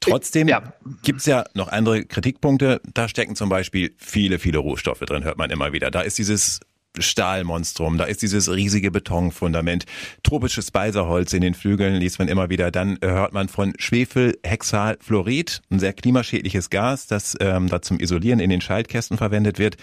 Trotzdem 0.00 0.48
ja. 0.48 0.74
gibt 1.02 1.20
es 1.20 1.26
ja 1.26 1.44
noch 1.54 1.68
andere 1.68 2.04
Kritikpunkte. 2.04 2.80
Da 2.94 3.08
stecken 3.08 3.34
zum 3.34 3.48
Beispiel 3.48 3.94
viele, 3.98 4.38
viele 4.38 4.58
Rohstoffe 4.58 5.00
drin, 5.00 5.24
hört 5.24 5.38
man 5.38 5.50
immer 5.50 5.72
wieder. 5.72 5.90
Da 5.90 6.02
ist 6.02 6.18
dieses 6.18 6.60
Stahlmonstrum, 6.98 7.98
da 7.98 8.04
ist 8.04 8.22
dieses 8.22 8.50
riesige 8.50 8.90
Betonfundament, 8.90 9.84
tropisches 10.22 10.68
Speiserholz 10.68 11.32
in 11.32 11.42
den 11.42 11.54
Flügeln 11.54 11.96
liest 11.96 12.18
man 12.18 12.28
immer 12.28 12.48
wieder. 12.48 12.70
Dann 12.70 12.98
hört 13.02 13.32
man 13.32 13.48
von 13.48 13.74
Schwefelhexalfluorid, 13.78 15.62
ein 15.70 15.78
sehr 15.78 15.92
klimaschädliches 15.92 16.70
Gas, 16.70 17.06
das 17.06 17.36
ähm, 17.40 17.68
da 17.68 17.82
zum 17.82 18.00
Isolieren 18.00 18.40
in 18.40 18.50
den 18.50 18.60
Schaltkästen 18.60 19.18
verwendet 19.18 19.58
wird. 19.58 19.76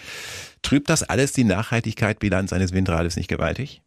Trübt 0.62 0.89
das 0.89 1.03
alles 1.03 1.34
die 1.34 1.43
Nachhaltigkeitsbilanz 1.43 2.53
eines 2.53 2.74
Windrades 2.74 3.15
nicht 3.15 3.27
gewaltig? 3.27 3.82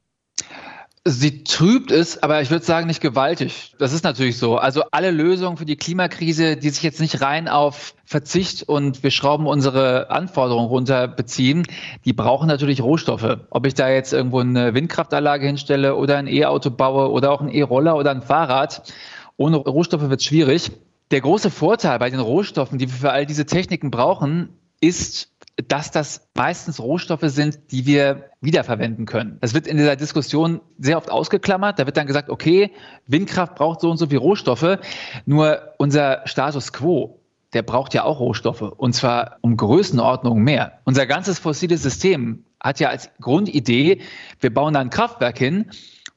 Sie 1.09 1.45
trübt 1.45 1.93
es, 1.93 2.21
aber 2.21 2.43
ich 2.43 2.51
würde 2.51 2.65
sagen, 2.65 2.89
nicht 2.89 3.01
gewaltig. 3.01 3.77
Das 3.79 3.93
ist 3.93 4.03
natürlich 4.03 4.39
so. 4.39 4.57
Also 4.57 4.83
alle 4.91 5.13
Lösungen 5.13 5.57
für 5.57 5.65
die 5.65 5.77
Klimakrise, 5.77 6.57
die 6.57 6.69
sich 6.71 6.83
jetzt 6.83 7.01
nicht 7.01 7.21
rein 7.21 7.47
auf 7.47 7.95
Verzicht 8.05 8.65
und 8.65 9.05
wir 9.05 9.13
schrauben 9.13 9.47
unsere 9.47 10.11
Anforderungen 10.11 10.67
runter 10.67 11.07
beziehen, 11.07 11.65
die 12.05 12.13
brauchen 12.13 12.49
natürlich 12.49 12.83
Rohstoffe. 12.83 13.39
Ob 13.51 13.67
ich 13.67 13.75
da 13.75 13.89
jetzt 13.89 14.13
irgendwo 14.13 14.41
eine 14.41 14.75
Windkraftanlage 14.75 15.47
hinstelle 15.47 15.95
oder 15.95 16.17
ein 16.17 16.27
E-Auto 16.27 16.71
baue 16.71 17.09
oder 17.13 17.31
auch 17.31 17.41
ein 17.41 17.51
E-Roller 17.51 17.95
oder 17.95 18.11
ein 18.11 18.23
Fahrrad, 18.23 18.93
ohne 19.37 19.59
Rohstoffe 19.59 20.11
wird 20.11 20.21
es 20.21 20.27
schwierig. 20.27 20.73
Der 21.13 21.21
große 21.21 21.51
Vorteil 21.53 22.01
bei 22.01 22.11
den 22.11 22.19
Rohstoffen, 22.19 22.79
die 22.79 22.89
wir 22.89 22.97
für 22.97 23.13
all 23.13 23.27
diese 23.27 23.47
Techniken 23.47 23.93
brauchen, 23.93 24.49
ist 24.81 25.31
dass 25.69 25.91
das 25.91 26.29
meistens 26.35 26.81
Rohstoffe 26.81 27.25
sind, 27.25 27.73
die 27.73 27.87
wir 27.87 28.31
wiederverwenden 28.41 29.07
können. 29.07 29.39
Das 29.41 29.55
wird 29.55 29.67
in 29.67 29.79
dieser 29.79 29.97
Diskussion 29.97 30.61
sehr 30.79 30.99
oft 30.99 31.11
ausgeklammert. 31.11 31.79
Da 31.79 31.87
wird 31.87 31.97
dann 31.97 32.07
gesagt, 32.07 32.29
okay, 32.29 32.73
Windkraft 33.07 33.55
braucht 33.55 33.81
so 33.81 33.91
und 33.91 33.97
so 33.97 34.07
viel 34.07 34.19
Rohstoffe. 34.19 34.79
Nur 35.25 35.73
unser 35.79 36.23
Status 36.27 36.73
quo, 36.73 37.21
der 37.55 37.63
braucht 37.63 37.95
ja 37.95 38.05
auch 38.05 38.21
Rohstoffe. 38.21 38.61
Und 38.61 38.95
zwar 38.95 39.39
um 39.41 39.57
Größenordnung 39.57 40.43
mehr. 40.43 40.81
Unser 40.85 41.07
ganzes 41.07 41.39
fossiles 41.39 41.83
System 41.83 42.45
hat 42.61 42.79
ja 42.79 42.91
als 42.91 43.11
Grundidee, 43.21 44.03
wir 44.41 44.53
bauen 44.53 44.75
da 44.75 44.81
ein 44.81 44.91
Kraftwerk 44.91 45.39
hin 45.39 45.71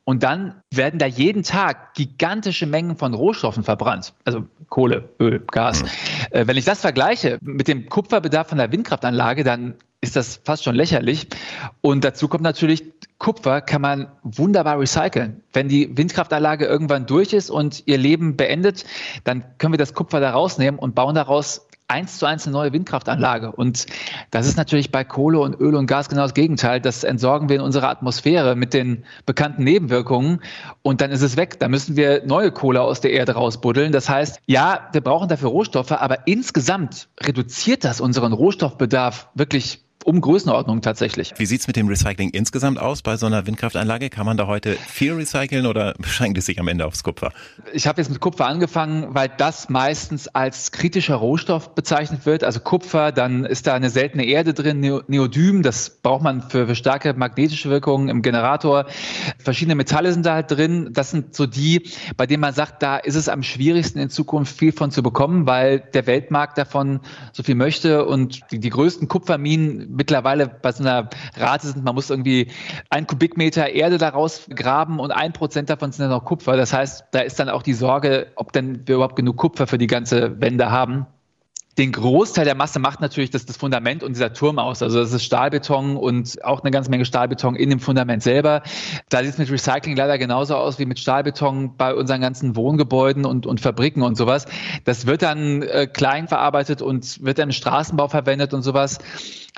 und 0.09 0.23
dann 0.23 0.63
werden 0.73 0.97
da 0.97 1.05
jeden 1.05 1.43
Tag 1.43 1.93
gigantische 1.93 2.65
Mengen 2.65 2.97
von 2.97 3.13
Rohstoffen 3.13 3.63
verbrannt. 3.63 4.15
Also 4.25 4.47
Kohle, 4.67 5.07
Öl, 5.19 5.39
Gas. 5.51 5.83
Mhm. 5.83 5.87
Äh, 6.31 6.47
wenn 6.47 6.57
ich 6.57 6.65
das 6.65 6.81
vergleiche 6.81 7.37
mit 7.41 7.67
dem 7.67 7.89
Kupferbedarf 7.89 8.49
von 8.49 8.57
der 8.57 8.71
Windkraftanlage, 8.71 9.43
dann 9.43 9.75
ist 10.01 10.15
das 10.15 10.41
fast 10.43 10.63
schon 10.63 10.73
lächerlich. 10.73 11.27
Und 11.81 12.03
dazu 12.03 12.27
kommt 12.27 12.41
natürlich, 12.41 12.85
Kupfer 13.19 13.61
kann 13.61 13.83
man 13.83 14.07
wunderbar 14.23 14.79
recyceln. 14.79 15.43
Wenn 15.53 15.67
die 15.67 15.95
Windkraftanlage 15.95 16.65
irgendwann 16.65 17.05
durch 17.05 17.31
ist 17.31 17.51
und 17.51 17.83
ihr 17.85 17.99
Leben 17.99 18.35
beendet, 18.35 18.85
dann 19.25 19.43
können 19.59 19.73
wir 19.73 19.77
das 19.77 19.93
Kupfer 19.93 20.19
da 20.19 20.31
rausnehmen 20.31 20.79
und 20.79 20.95
bauen 20.95 21.13
daraus 21.13 21.67
eins 21.89 22.17
zu 22.17 22.25
eins 22.25 22.45
eine 22.45 22.53
neue 22.53 22.71
Windkraftanlage. 22.71 23.51
Und 23.51 23.87
das 24.31 24.47
ist 24.47 24.57
natürlich 24.57 24.91
bei 24.91 25.03
Kohle 25.03 25.39
und 25.39 25.59
Öl 25.59 25.75
und 25.75 25.87
Gas 25.87 26.07
genau 26.07 26.21
das 26.21 26.33
Gegenteil. 26.33 26.79
Das 26.79 27.03
entsorgen 27.03 27.49
wir 27.49 27.57
in 27.57 27.61
unserer 27.61 27.89
Atmosphäre 27.89 28.55
mit 28.55 28.73
den 28.73 29.03
bekannten 29.25 29.63
Nebenwirkungen 29.63 30.41
und 30.83 31.01
dann 31.01 31.11
ist 31.11 31.21
es 31.21 31.35
weg. 31.35 31.59
Da 31.59 31.67
müssen 31.67 31.95
wir 31.97 32.25
neue 32.25 32.51
Kohle 32.51 32.81
aus 32.81 33.01
der 33.01 33.11
Erde 33.11 33.33
rausbuddeln. 33.33 33.91
Das 33.91 34.07
heißt, 34.07 34.39
ja, 34.45 34.87
wir 34.91 35.01
brauchen 35.01 35.27
dafür 35.27 35.49
Rohstoffe, 35.49 35.91
aber 35.91 36.27
insgesamt 36.27 37.09
reduziert 37.19 37.83
das 37.83 37.99
unseren 38.01 38.33
Rohstoffbedarf 38.33 39.29
wirklich 39.33 39.83
um 40.05 40.21
Größenordnung 40.21 40.81
tatsächlich. 40.81 41.33
Wie 41.37 41.45
sieht 41.45 41.61
es 41.61 41.67
mit 41.67 41.75
dem 41.75 41.87
Recycling 41.87 42.29
insgesamt 42.29 42.79
aus 42.79 43.01
bei 43.01 43.17
so 43.17 43.25
einer 43.25 43.45
Windkraftanlage? 43.45 44.09
Kann 44.09 44.25
man 44.25 44.37
da 44.37 44.47
heute 44.47 44.75
viel 44.87 45.13
recyceln 45.13 45.65
oder 45.65 45.93
beschränkt 45.99 46.37
es 46.37 46.45
sich 46.45 46.59
am 46.59 46.67
Ende 46.67 46.85
aufs 46.85 47.03
Kupfer? 47.03 47.31
Ich 47.73 47.85
habe 47.85 48.01
jetzt 48.01 48.09
mit 48.09 48.19
Kupfer 48.19 48.47
angefangen, 48.47 49.13
weil 49.13 49.29
das 49.37 49.69
meistens 49.69 50.27
als 50.27 50.71
kritischer 50.71 51.15
Rohstoff 51.15 51.75
bezeichnet 51.75 52.25
wird. 52.25 52.43
Also 52.43 52.59
Kupfer, 52.61 53.11
dann 53.11 53.45
ist 53.45 53.67
da 53.67 53.73
eine 53.73 53.89
seltene 53.89 54.25
Erde 54.25 54.53
drin, 54.53 54.79
Neodym, 54.79 55.63
das 55.63 55.89
braucht 55.89 56.23
man 56.23 56.49
für, 56.49 56.67
für 56.67 56.75
starke 56.75 57.13
magnetische 57.13 57.69
Wirkungen 57.69 58.09
im 58.09 58.21
Generator. 58.21 58.85
Verschiedene 59.37 59.75
Metalle 59.75 60.13
sind 60.13 60.25
da 60.25 60.35
halt 60.35 60.49
drin. 60.49 60.89
Das 60.93 61.11
sind 61.11 61.35
so 61.35 61.45
die, 61.45 61.83
bei 62.15 62.25
denen 62.25 62.41
man 62.41 62.53
sagt, 62.53 62.81
da 62.83 62.97
ist 62.97 63.15
es 63.15 63.27
am 63.27 63.43
schwierigsten 63.43 63.99
in 63.99 64.09
Zukunft 64.09 64.57
viel 64.57 64.71
von 64.71 64.91
zu 64.91 65.03
bekommen, 65.03 65.45
weil 65.45 65.79
der 65.79 66.07
Weltmarkt 66.07 66.57
davon 66.57 67.01
so 67.33 67.43
viel 67.43 67.55
möchte 67.55 68.05
und 68.05 68.39
die, 68.51 68.59
die 68.59 68.69
größten 68.69 69.07
Kupferminen 69.07 69.88
mittlerweile 69.89 70.47
bei 70.47 70.71
so 70.71 70.83
einer 70.83 71.09
Rate 71.35 71.67
sind, 71.67 71.83
man 71.83 71.95
muss 71.95 72.09
irgendwie 72.09 72.51
ein 72.89 73.07
Kubikmeter 73.07 73.69
Erde 73.69 73.97
daraus 73.97 74.47
graben 74.53 74.99
und 74.99 75.11
ein 75.11 75.33
Prozent 75.33 75.69
davon 75.69 75.91
sind 75.91 76.03
dann 76.03 76.11
noch 76.11 76.25
Kupfer. 76.25 76.55
Das 76.55 76.73
heißt, 76.73 77.05
da 77.11 77.19
ist 77.19 77.39
dann 77.39 77.49
auch 77.49 77.63
die 77.63 77.73
Sorge, 77.73 78.27
ob 78.35 78.53
denn 78.53 78.87
wir 78.87 78.95
überhaupt 78.95 79.15
genug 79.15 79.37
Kupfer 79.37 79.67
für 79.67 79.77
die 79.77 79.87
ganze 79.87 80.39
Wende 80.39 80.71
haben 80.71 81.07
den 81.79 81.93
Großteil 81.93 82.43
der 82.43 82.55
Masse 82.55 82.77
macht 82.77 82.99
natürlich 82.99 83.29
das, 83.29 83.45
das 83.45 83.55
Fundament 83.55 84.03
und 84.03 84.11
dieser 84.11 84.33
Turm 84.33 84.59
aus. 84.59 84.83
Also 84.83 84.99
das 84.99 85.13
ist 85.13 85.23
Stahlbeton 85.23 85.95
und 85.95 86.43
auch 86.43 86.61
eine 86.61 86.71
ganze 86.71 86.89
Menge 86.89 87.05
Stahlbeton 87.05 87.55
in 87.55 87.69
dem 87.69 87.79
Fundament 87.79 88.21
selber. 88.21 88.63
Da 89.07 89.19
sieht 89.19 89.29
es 89.29 89.37
mit 89.37 89.49
Recycling 89.49 89.95
leider 89.95 90.17
genauso 90.17 90.57
aus 90.57 90.77
wie 90.77 90.85
mit 90.85 90.99
Stahlbeton 90.99 91.77
bei 91.77 91.95
unseren 91.95 92.19
ganzen 92.19 92.57
Wohngebäuden 92.57 93.25
und, 93.25 93.45
und 93.45 93.61
Fabriken 93.61 94.03
und 94.03 94.15
sowas. 94.15 94.45
Das 94.83 95.05
wird 95.05 95.21
dann 95.21 95.61
äh, 95.61 95.87
klein 95.87 96.27
verarbeitet 96.27 96.81
und 96.81 97.23
wird 97.23 97.39
dann 97.39 97.47
im 97.47 97.53
Straßenbau 97.53 98.09
verwendet 98.09 98.53
und 98.53 98.61
sowas. 98.61 98.99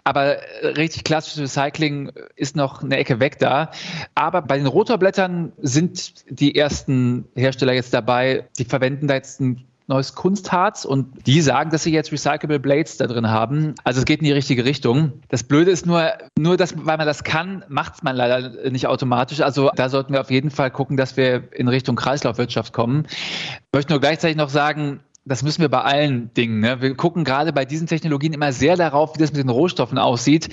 Aber 0.03 0.37
äh, 0.37 0.67
richtig 0.67 1.03
klassisches 1.03 1.57
Recycling 1.57 2.11
ist 2.35 2.55
noch 2.55 2.83
eine 2.83 2.97
Ecke 2.97 3.19
weg 3.19 3.39
da. 3.39 3.71
Aber 4.13 4.43
bei 4.43 4.57
den 4.57 4.67
Rotorblättern 4.67 5.53
sind 5.57 6.13
die 6.29 6.55
ersten 6.55 7.25
Hersteller 7.35 7.73
jetzt 7.73 7.95
dabei, 7.95 8.47
die 8.59 8.65
verwenden 8.65 9.07
da 9.07 9.15
jetzt 9.15 9.41
ein 9.41 9.65
neues 9.87 10.15
Kunstharz 10.15 10.85
und 10.85 11.27
die 11.27 11.41
sagen, 11.41 11.69
dass 11.69 11.83
sie 11.83 11.91
jetzt 11.91 12.11
Recyclable 12.11 12.59
Blades 12.59 12.97
da 12.97 13.07
drin 13.07 13.29
haben. 13.29 13.75
Also 13.83 13.99
es 13.99 14.05
geht 14.05 14.19
in 14.19 14.25
die 14.25 14.31
richtige 14.31 14.65
Richtung. 14.65 15.13
Das 15.29 15.43
Blöde 15.43 15.71
ist 15.71 15.85
nur, 15.85 16.11
nur 16.37 16.57
dass, 16.57 16.75
weil 16.77 16.97
man 16.97 17.07
das 17.07 17.23
kann, 17.23 17.63
macht 17.67 17.95
es 17.95 18.03
man 18.03 18.15
leider 18.15 18.69
nicht 18.69 18.87
automatisch. 18.87 19.41
Also 19.41 19.71
da 19.75 19.89
sollten 19.89 20.13
wir 20.13 20.21
auf 20.21 20.31
jeden 20.31 20.49
Fall 20.49 20.71
gucken, 20.71 20.97
dass 20.97 21.17
wir 21.17 21.51
in 21.53 21.67
Richtung 21.67 21.95
Kreislaufwirtschaft 21.95 22.73
kommen. 22.73 23.05
Ich 23.07 23.73
möchte 23.73 23.91
nur 23.91 23.99
gleichzeitig 23.99 24.37
noch 24.37 24.49
sagen, 24.49 25.01
das 25.25 25.43
müssen 25.43 25.61
wir 25.61 25.69
bei 25.69 25.81
allen 25.81 26.33
Dingen. 26.33 26.61
Ne? 26.61 26.81
Wir 26.81 26.95
gucken 26.95 27.23
gerade 27.23 27.53
bei 27.53 27.65
diesen 27.65 27.85
Technologien 27.85 28.33
immer 28.33 28.51
sehr 28.51 28.75
darauf, 28.75 29.15
wie 29.15 29.19
das 29.19 29.31
mit 29.31 29.41
den 29.41 29.49
Rohstoffen 29.49 29.97
aussieht. 29.97 30.49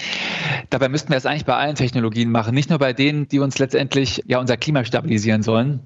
Dabei 0.68 0.88
müssten 0.88 1.08
wir 1.08 1.16
das 1.16 1.26
eigentlich 1.26 1.46
bei 1.46 1.56
allen 1.56 1.74
Technologien 1.74 2.30
machen, 2.30 2.54
nicht 2.54 2.68
nur 2.68 2.78
bei 2.78 2.92
denen, 2.92 3.28
die 3.28 3.38
uns 3.38 3.58
letztendlich 3.58 4.22
ja 4.26 4.38
unser 4.38 4.56
Klima 4.56 4.84
stabilisieren 4.84 5.42
sollen. 5.42 5.80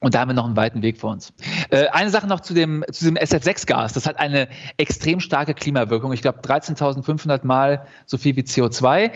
Und 0.00 0.14
da 0.14 0.20
haben 0.20 0.28
wir 0.28 0.34
noch 0.34 0.46
einen 0.46 0.56
weiten 0.56 0.82
Weg 0.82 0.98
vor 0.98 1.10
uns. 1.10 1.32
Äh, 1.70 1.88
eine 1.88 2.10
Sache 2.10 2.28
noch 2.28 2.40
zu 2.40 2.54
dem, 2.54 2.84
zu 2.92 3.04
dem 3.04 3.16
SF6-Gas. 3.16 3.94
Das 3.94 4.06
hat 4.06 4.18
eine 4.18 4.48
extrem 4.76 5.18
starke 5.18 5.54
Klimawirkung. 5.54 6.12
Ich 6.12 6.22
glaube 6.22 6.38
13.500 6.40 7.44
Mal 7.44 7.84
so 8.06 8.16
viel 8.16 8.36
wie 8.36 8.42
CO2. 8.42 9.10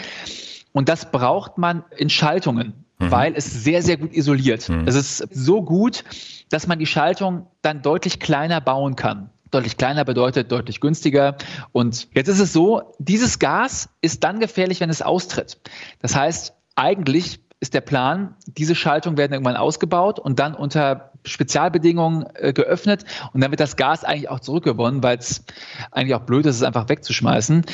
Und 0.72 0.88
das 0.88 1.10
braucht 1.10 1.56
man 1.56 1.84
in 1.96 2.10
Schaltungen, 2.10 2.84
mhm. 2.98 3.10
weil 3.10 3.34
es 3.36 3.44
sehr, 3.44 3.82
sehr 3.82 3.96
gut 3.96 4.12
isoliert. 4.12 4.68
Mhm. 4.68 4.88
Es 4.88 4.96
ist 4.96 5.18
so 5.32 5.62
gut, 5.62 6.02
dass 6.50 6.66
man 6.66 6.80
die 6.80 6.86
Schaltung 6.86 7.46
dann 7.62 7.82
deutlich 7.82 8.18
kleiner 8.18 8.60
bauen 8.60 8.96
kann. 8.96 9.30
Deutlich 9.52 9.76
kleiner 9.76 10.04
bedeutet 10.04 10.50
deutlich 10.50 10.80
günstiger. 10.80 11.36
Und 11.72 12.08
jetzt 12.14 12.28
ist 12.28 12.40
es 12.40 12.52
so, 12.52 12.94
dieses 12.98 13.38
Gas 13.38 13.88
ist 14.00 14.24
dann 14.24 14.40
gefährlich, 14.40 14.80
wenn 14.80 14.90
es 14.90 15.02
austritt. 15.02 15.58
Das 16.00 16.16
heißt, 16.16 16.54
eigentlich 16.74 17.41
ist 17.62 17.74
der 17.74 17.80
Plan, 17.80 18.34
diese 18.48 18.74
Schaltungen 18.74 19.16
werden 19.16 19.34
irgendwann 19.34 19.54
ausgebaut 19.54 20.18
und 20.18 20.40
dann 20.40 20.52
unter 20.52 21.12
Spezialbedingungen 21.24 22.26
äh, 22.34 22.52
geöffnet 22.52 23.04
und 23.32 23.40
dann 23.40 23.52
wird 23.52 23.60
das 23.60 23.76
Gas 23.76 24.02
eigentlich 24.02 24.28
auch 24.28 24.40
zurückgewonnen, 24.40 25.04
weil 25.04 25.16
es 25.18 25.44
eigentlich 25.92 26.16
auch 26.16 26.22
blöd 26.22 26.44
ist, 26.44 26.56
es 26.56 26.64
einfach 26.64 26.88
wegzuschmeißen. 26.88 27.64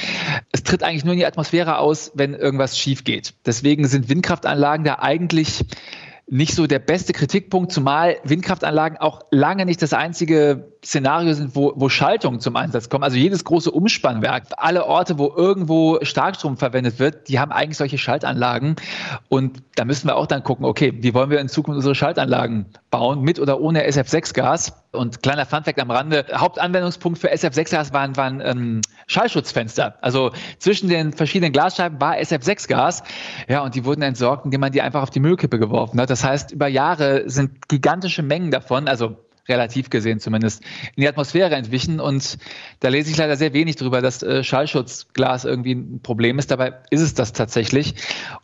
Es 0.53 0.63
tritt 0.63 0.83
eigentlich 0.83 1.07
nur 1.07 1.15
in 1.15 1.21
die 1.21 1.25
Atmosphäre 1.25 1.79
aus, 1.79 2.13
wenn 2.15 2.35
irgendwas 2.35 2.79
schief 2.79 3.03
geht. 3.03 3.33
Deswegen 3.47 3.87
sind 3.87 4.11
Windkraftanlagen 4.11 4.85
da 4.85 4.99
eigentlich 4.99 5.65
nicht 6.27 6.55
so 6.55 6.67
der 6.67 6.81
beste 6.81 7.15
Kritikpunkt, 7.15 7.73
zumal 7.73 8.19
Windkraftanlagen 8.25 8.99
auch 8.99 9.23
lange 9.31 9.65
nicht 9.65 9.81
das 9.81 9.95
einzige 9.95 10.71
Szenario 10.85 11.33
sind, 11.35 11.57
wo, 11.57 11.73
wo 11.77 11.89
Schaltungen 11.89 12.41
zum 12.41 12.55
Einsatz 12.57 12.89
kommen. 12.89 13.03
Also 13.03 13.17
jedes 13.17 13.45
große 13.45 13.71
Umspannwerk, 13.71 14.45
alle 14.57 14.87
Orte, 14.87 15.19
wo 15.19 15.33
irgendwo 15.35 15.99
Starkstrom 16.03 16.57
verwendet 16.57 16.99
wird, 16.99 17.29
die 17.29 17.41
haben 17.41 17.51
eigentlich 17.51 17.77
solche 17.77 17.99
Schaltanlagen. 17.99 18.77
Und 19.29 19.63
da 19.75 19.85
müssen 19.85 20.09
wir 20.09 20.17
auch 20.17 20.27
dann 20.27 20.45
gucken, 20.45 20.65
okay, 20.65 20.93
wie 21.01 21.15
wollen 21.15 21.31
wir 21.31 21.41
in 21.41 21.49
Zukunft 21.49 21.77
unsere 21.77 21.95
Schaltanlagen 21.95 22.67
bauen, 22.91 23.23
mit 23.23 23.41
oder 23.41 23.61
ohne 23.61 23.89
SF6-Gas? 23.89 24.73
Und 24.93 25.23
kleiner 25.23 25.47
Funfact 25.47 25.81
am 25.81 25.91
Rande, 25.91 26.25
Hauptanwendungspunkt 26.33 27.19
für 27.19 27.31
SF6-Gas 27.33 27.93
waren, 27.93 28.17
waren 28.17 28.41
ähm, 28.43 28.81
Schallschutzfenster. 29.07 29.97
Also 30.01 30.31
zwischen 30.59 30.89
den 30.89 31.13
verschiedenen 31.13 31.53
Glasscheiben 31.53 32.01
war 32.01 32.15
SF6-Gas. 32.17 33.03
Ja, 33.49 33.63
und 33.63 33.75
die 33.75 33.85
wurden 33.85 34.03
entsorgt, 34.03 34.45
indem 34.45 34.61
man 34.61 34.73
die 34.73 34.81
einfach 34.81 35.03
auf 35.03 35.11
die 35.11 35.21
Müllkippe 35.21 35.59
geworfen 35.59 36.01
hat. 36.01 36.09
Das 36.09 36.25
heißt, 36.25 36.53
über 36.53 36.69
Jahre 36.69 37.29
sind 37.29 37.69
gigantische 37.69 38.23
Mengen 38.23 38.51
davon, 38.51 38.89
also 38.89 39.17
relativ 39.49 39.91
gesehen 39.91 40.21
zumindest, 40.21 40.63
in 40.97 41.03
die 41.03 41.09
Atmosphäre 41.09 41.55
entwichen. 41.55 42.01
Und 42.01 42.39
da 42.81 42.89
lese 42.89 43.11
ich 43.11 43.17
leider 43.17 43.37
sehr 43.37 43.53
wenig 43.53 43.77
darüber, 43.77 44.01
dass 44.01 44.23
äh, 44.23 44.45
Schallschutzglas 44.45 45.45
irgendwie 45.45 45.75
ein 45.75 46.01
Problem 46.03 46.39
ist. 46.39 46.51
Dabei 46.51 46.75
ist 46.91 47.01
es 47.01 47.15
das 47.15 47.33
tatsächlich. 47.33 47.95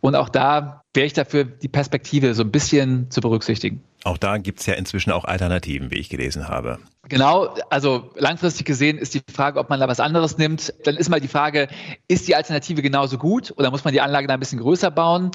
Und 0.00 0.14
auch 0.14 0.28
da 0.28 0.84
wäre 0.94 1.06
ich 1.06 1.12
dafür, 1.12 1.44
die 1.44 1.68
Perspektive 1.68 2.34
so 2.34 2.42
ein 2.42 2.50
bisschen 2.50 3.10
zu 3.10 3.20
berücksichtigen. 3.20 3.82
Auch 4.04 4.18
da 4.18 4.36
gibt 4.38 4.60
es 4.60 4.66
ja 4.66 4.74
inzwischen 4.74 5.10
auch 5.10 5.24
Alternativen, 5.24 5.90
wie 5.90 5.96
ich 5.96 6.08
gelesen 6.08 6.48
habe. 6.48 6.78
Genau, 7.08 7.54
also 7.70 8.10
langfristig 8.16 8.66
gesehen 8.66 8.98
ist 8.98 9.14
die 9.14 9.22
Frage, 9.32 9.58
ob 9.58 9.70
man 9.70 9.80
da 9.80 9.88
was 9.88 10.00
anderes 10.00 10.38
nimmt. 10.38 10.72
Dann 10.84 10.96
ist 10.96 11.08
mal 11.08 11.20
die 11.20 11.28
Frage, 11.28 11.68
ist 12.06 12.28
die 12.28 12.36
Alternative 12.36 12.82
genauso 12.82 13.18
gut 13.18 13.52
oder 13.56 13.70
muss 13.70 13.84
man 13.84 13.92
die 13.92 14.00
Anlage 14.00 14.26
da 14.26 14.34
ein 14.34 14.40
bisschen 14.40 14.60
größer 14.60 14.90
bauen? 14.90 15.30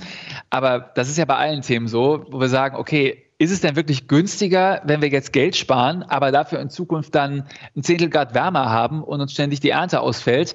Aber 0.50 0.92
das 0.96 1.10
ist 1.10 1.18
ja 1.18 1.26
bei 1.26 1.36
allen 1.36 1.62
Themen 1.62 1.88
so, 1.88 2.26
wo 2.30 2.40
wir 2.40 2.50
sagen, 2.50 2.76
okay, 2.76 3.29
ist 3.40 3.52
es 3.52 3.62
denn 3.62 3.78
wirklich 3.78 4.10
günstiger, 4.10 4.82
wenn 4.84 5.02
wir 5.02 5.08
jetzt 5.08 5.32
Geld 5.32 5.56
sparen, 5.56 6.04
aber 6.04 6.32
dafür 6.34 6.60
in 6.60 6.70
Zukunft 6.70 7.16
dann 7.16 7.48
ein 7.74 7.84
Zehntel 7.84 8.10
Grad 8.10 8.34
wärmer 8.34 8.70
haben 8.70 9.02
und 9.02 9.22
uns 9.22 9.32
ständig 9.32 9.62
die 9.62 9.70
Ernte 9.70 10.02
ausfällt? 10.02 10.54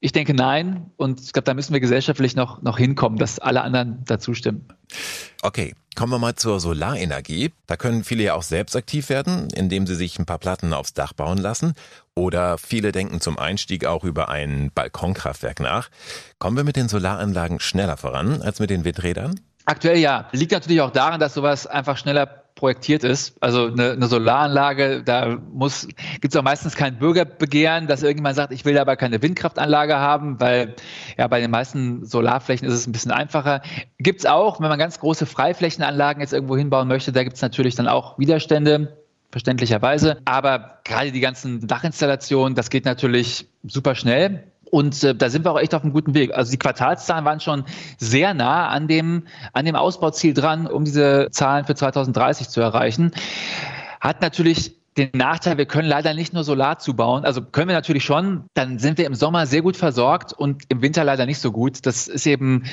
Ich 0.00 0.12
denke 0.12 0.32
nein. 0.32 0.90
Und 0.96 1.20
ich 1.20 1.34
glaube, 1.34 1.44
da 1.44 1.52
müssen 1.52 1.74
wir 1.74 1.80
gesellschaftlich 1.80 2.34
noch, 2.34 2.62
noch 2.62 2.78
hinkommen, 2.78 3.18
dass 3.18 3.38
alle 3.38 3.60
anderen 3.60 4.02
dazu 4.06 4.32
stimmen. 4.32 4.66
Okay, 5.42 5.74
kommen 5.94 6.10
wir 6.10 6.18
mal 6.18 6.34
zur 6.36 6.58
Solarenergie. 6.58 7.52
Da 7.66 7.76
können 7.76 8.02
viele 8.02 8.24
ja 8.24 8.34
auch 8.34 8.42
selbst 8.42 8.74
aktiv 8.76 9.10
werden, 9.10 9.48
indem 9.54 9.86
sie 9.86 9.94
sich 9.94 10.18
ein 10.18 10.24
paar 10.24 10.38
Platten 10.38 10.72
aufs 10.72 10.94
Dach 10.94 11.12
bauen 11.12 11.36
lassen. 11.36 11.74
Oder 12.14 12.56
viele 12.56 12.92
denken 12.92 13.20
zum 13.20 13.38
Einstieg 13.38 13.84
auch 13.84 14.04
über 14.04 14.30
ein 14.30 14.70
Balkonkraftwerk 14.74 15.60
nach. 15.60 15.90
Kommen 16.38 16.56
wir 16.56 16.64
mit 16.64 16.76
den 16.76 16.88
Solaranlagen 16.88 17.60
schneller 17.60 17.98
voran 17.98 18.40
als 18.40 18.58
mit 18.58 18.70
den 18.70 18.84
Windrädern? 18.84 19.38
Aktuell 19.66 19.98
ja. 19.98 20.28
Liegt 20.32 20.52
natürlich 20.52 20.80
auch 20.80 20.92
daran, 20.92 21.20
dass 21.20 21.34
sowas 21.34 21.66
einfach 21.66 21.98
schneller 21.98 22.44
projektiert 22.54 23.04
ist. 23.04 23.36
Also 23.40 23.66
eine, 23.66 23.92
eine 23.92 24.06
Solaranlage, 24.06 25.02
da 25.02 25.36
muss 25.52 25.86
gibt 26.20 26.34
es 26.34 26.36
auch 26.36 26.42
meistens 26.42 26.74
kein 26.74 26.98
Bürgerbegehren, 26.98 27.86
dass 27.86 28.02
irgendjemand 28.02 28.34
sagt, 28.34 28.52
ich 28.52 28.64
will 28.64 28.78
aber 28.78 28.96
keine 28.96 29.20
Windkraftanlage 29.20 29.96
haben, 29.96 30.40
weil 30.40 30.74
ja 31.18 31.28
bei 31.28 31.40
den 31.40 31.50
meisten 31.50 32.06
Solarflächen 32.06 32.66
ist 32.66 32.74
es 32.74 32.86
ein 32.86 32.92
bisschen 32.92 33.10
einfacher. 33.10 33.60
Gibt 33.98 34.20
es 34.20 34.26
auch, 34.26 34.60
wenn 34.60 34.68
man 34.68 34.78
ganz 34.78 34.98
große 34.98 35.26
Freiflächenanlagen 35.26 36.22
jetzt 36.22 36.32
irgendwo 36.32 36.56
hinbauen 36.56 36.88
möchte, 36.88 37.12
da 37.12 37.24
gibt 37.24 37.36
es 37.36 37.42
natürlich 37.42 37.74
dann 37.74 37.88
auch 37.88 38.18
Widerstände 38.18 38.96
verständlicherweise. 39.30 40.18
Aber 40.24 40.78
gerade 40.84 41.12
die 41.12 41.20
ganzen 41.20 41.66
Dachinstallationen, 41.66 42.54
das 42.54 42.70
geht 42.70 42.86
natürlich 42.86 43.46
super 43.64 43.94
schnell. 43.94 44.44
Und 44.70 45.02
äh, 45.04 45.14
da 45.14 45.30
sind 45.30 45.44
wir 45.44 45.52
auch 45.52 45.60
echt 45.60 45.74
auf 45.74 45.82
einem 45.82 45.92
guten 45.92 46.14
Weg. 46.14 46.34
Also 46.34 46.50
die 46.50 46.58
Quartalszahlen 46.58 47.24
waren 47.24 47.40
schon 47.40 47.64
sehr 47.98 48.34
nah 48.34 48.68
an 48.68 48.88
dem, 48.88 49.24
an 49.52 49.64
dem 49.64 49.76
Ausbauziel 49.76 50.34
dran, 50.34 50.66
um 50.66 50.84
diese 50.84 51.28
Zahlen 51.30 51.64
für 51.64 51.74
2030 51.74 52.48
zu 52.48 52.60
erreichen. 52.60 53.12
Hat 54.00 54.22
natürlich 54.22 54.76
den 54.96 55.10
Nachteil, 55.14 55.58
wir 55.58 55.66
können 55.66 55.88
leider 55.88 56.14
nicht 56.14 56.32
nur 56.32 56.42
Solar 56.42 56.78
zubauen. 56.78 57.24
Also 57.24 57.42
können 57.42 57.68
wir 57.68 57.74
natürlich 57.74 58.04
schon, 58.04 58.44
dann 58.54 58.78
sind 58.78 58.98
wir 58.98 59.06
im 59.06 59.14
Sommer 59.14 59.46
sehr 59.46 59.62
gut 59.62 59.76
versorgt 59.76 60.32
und 60.32 60.62
im 60.68 60.80
Winter 60.80 61.04
leider 61.04 61.26
nicht 61.26 61.38
so 61.38 61.52
gut. 61.52 61.84
Das 61.84 62.08
ist 62.08 62.26
eben 62.26 62.64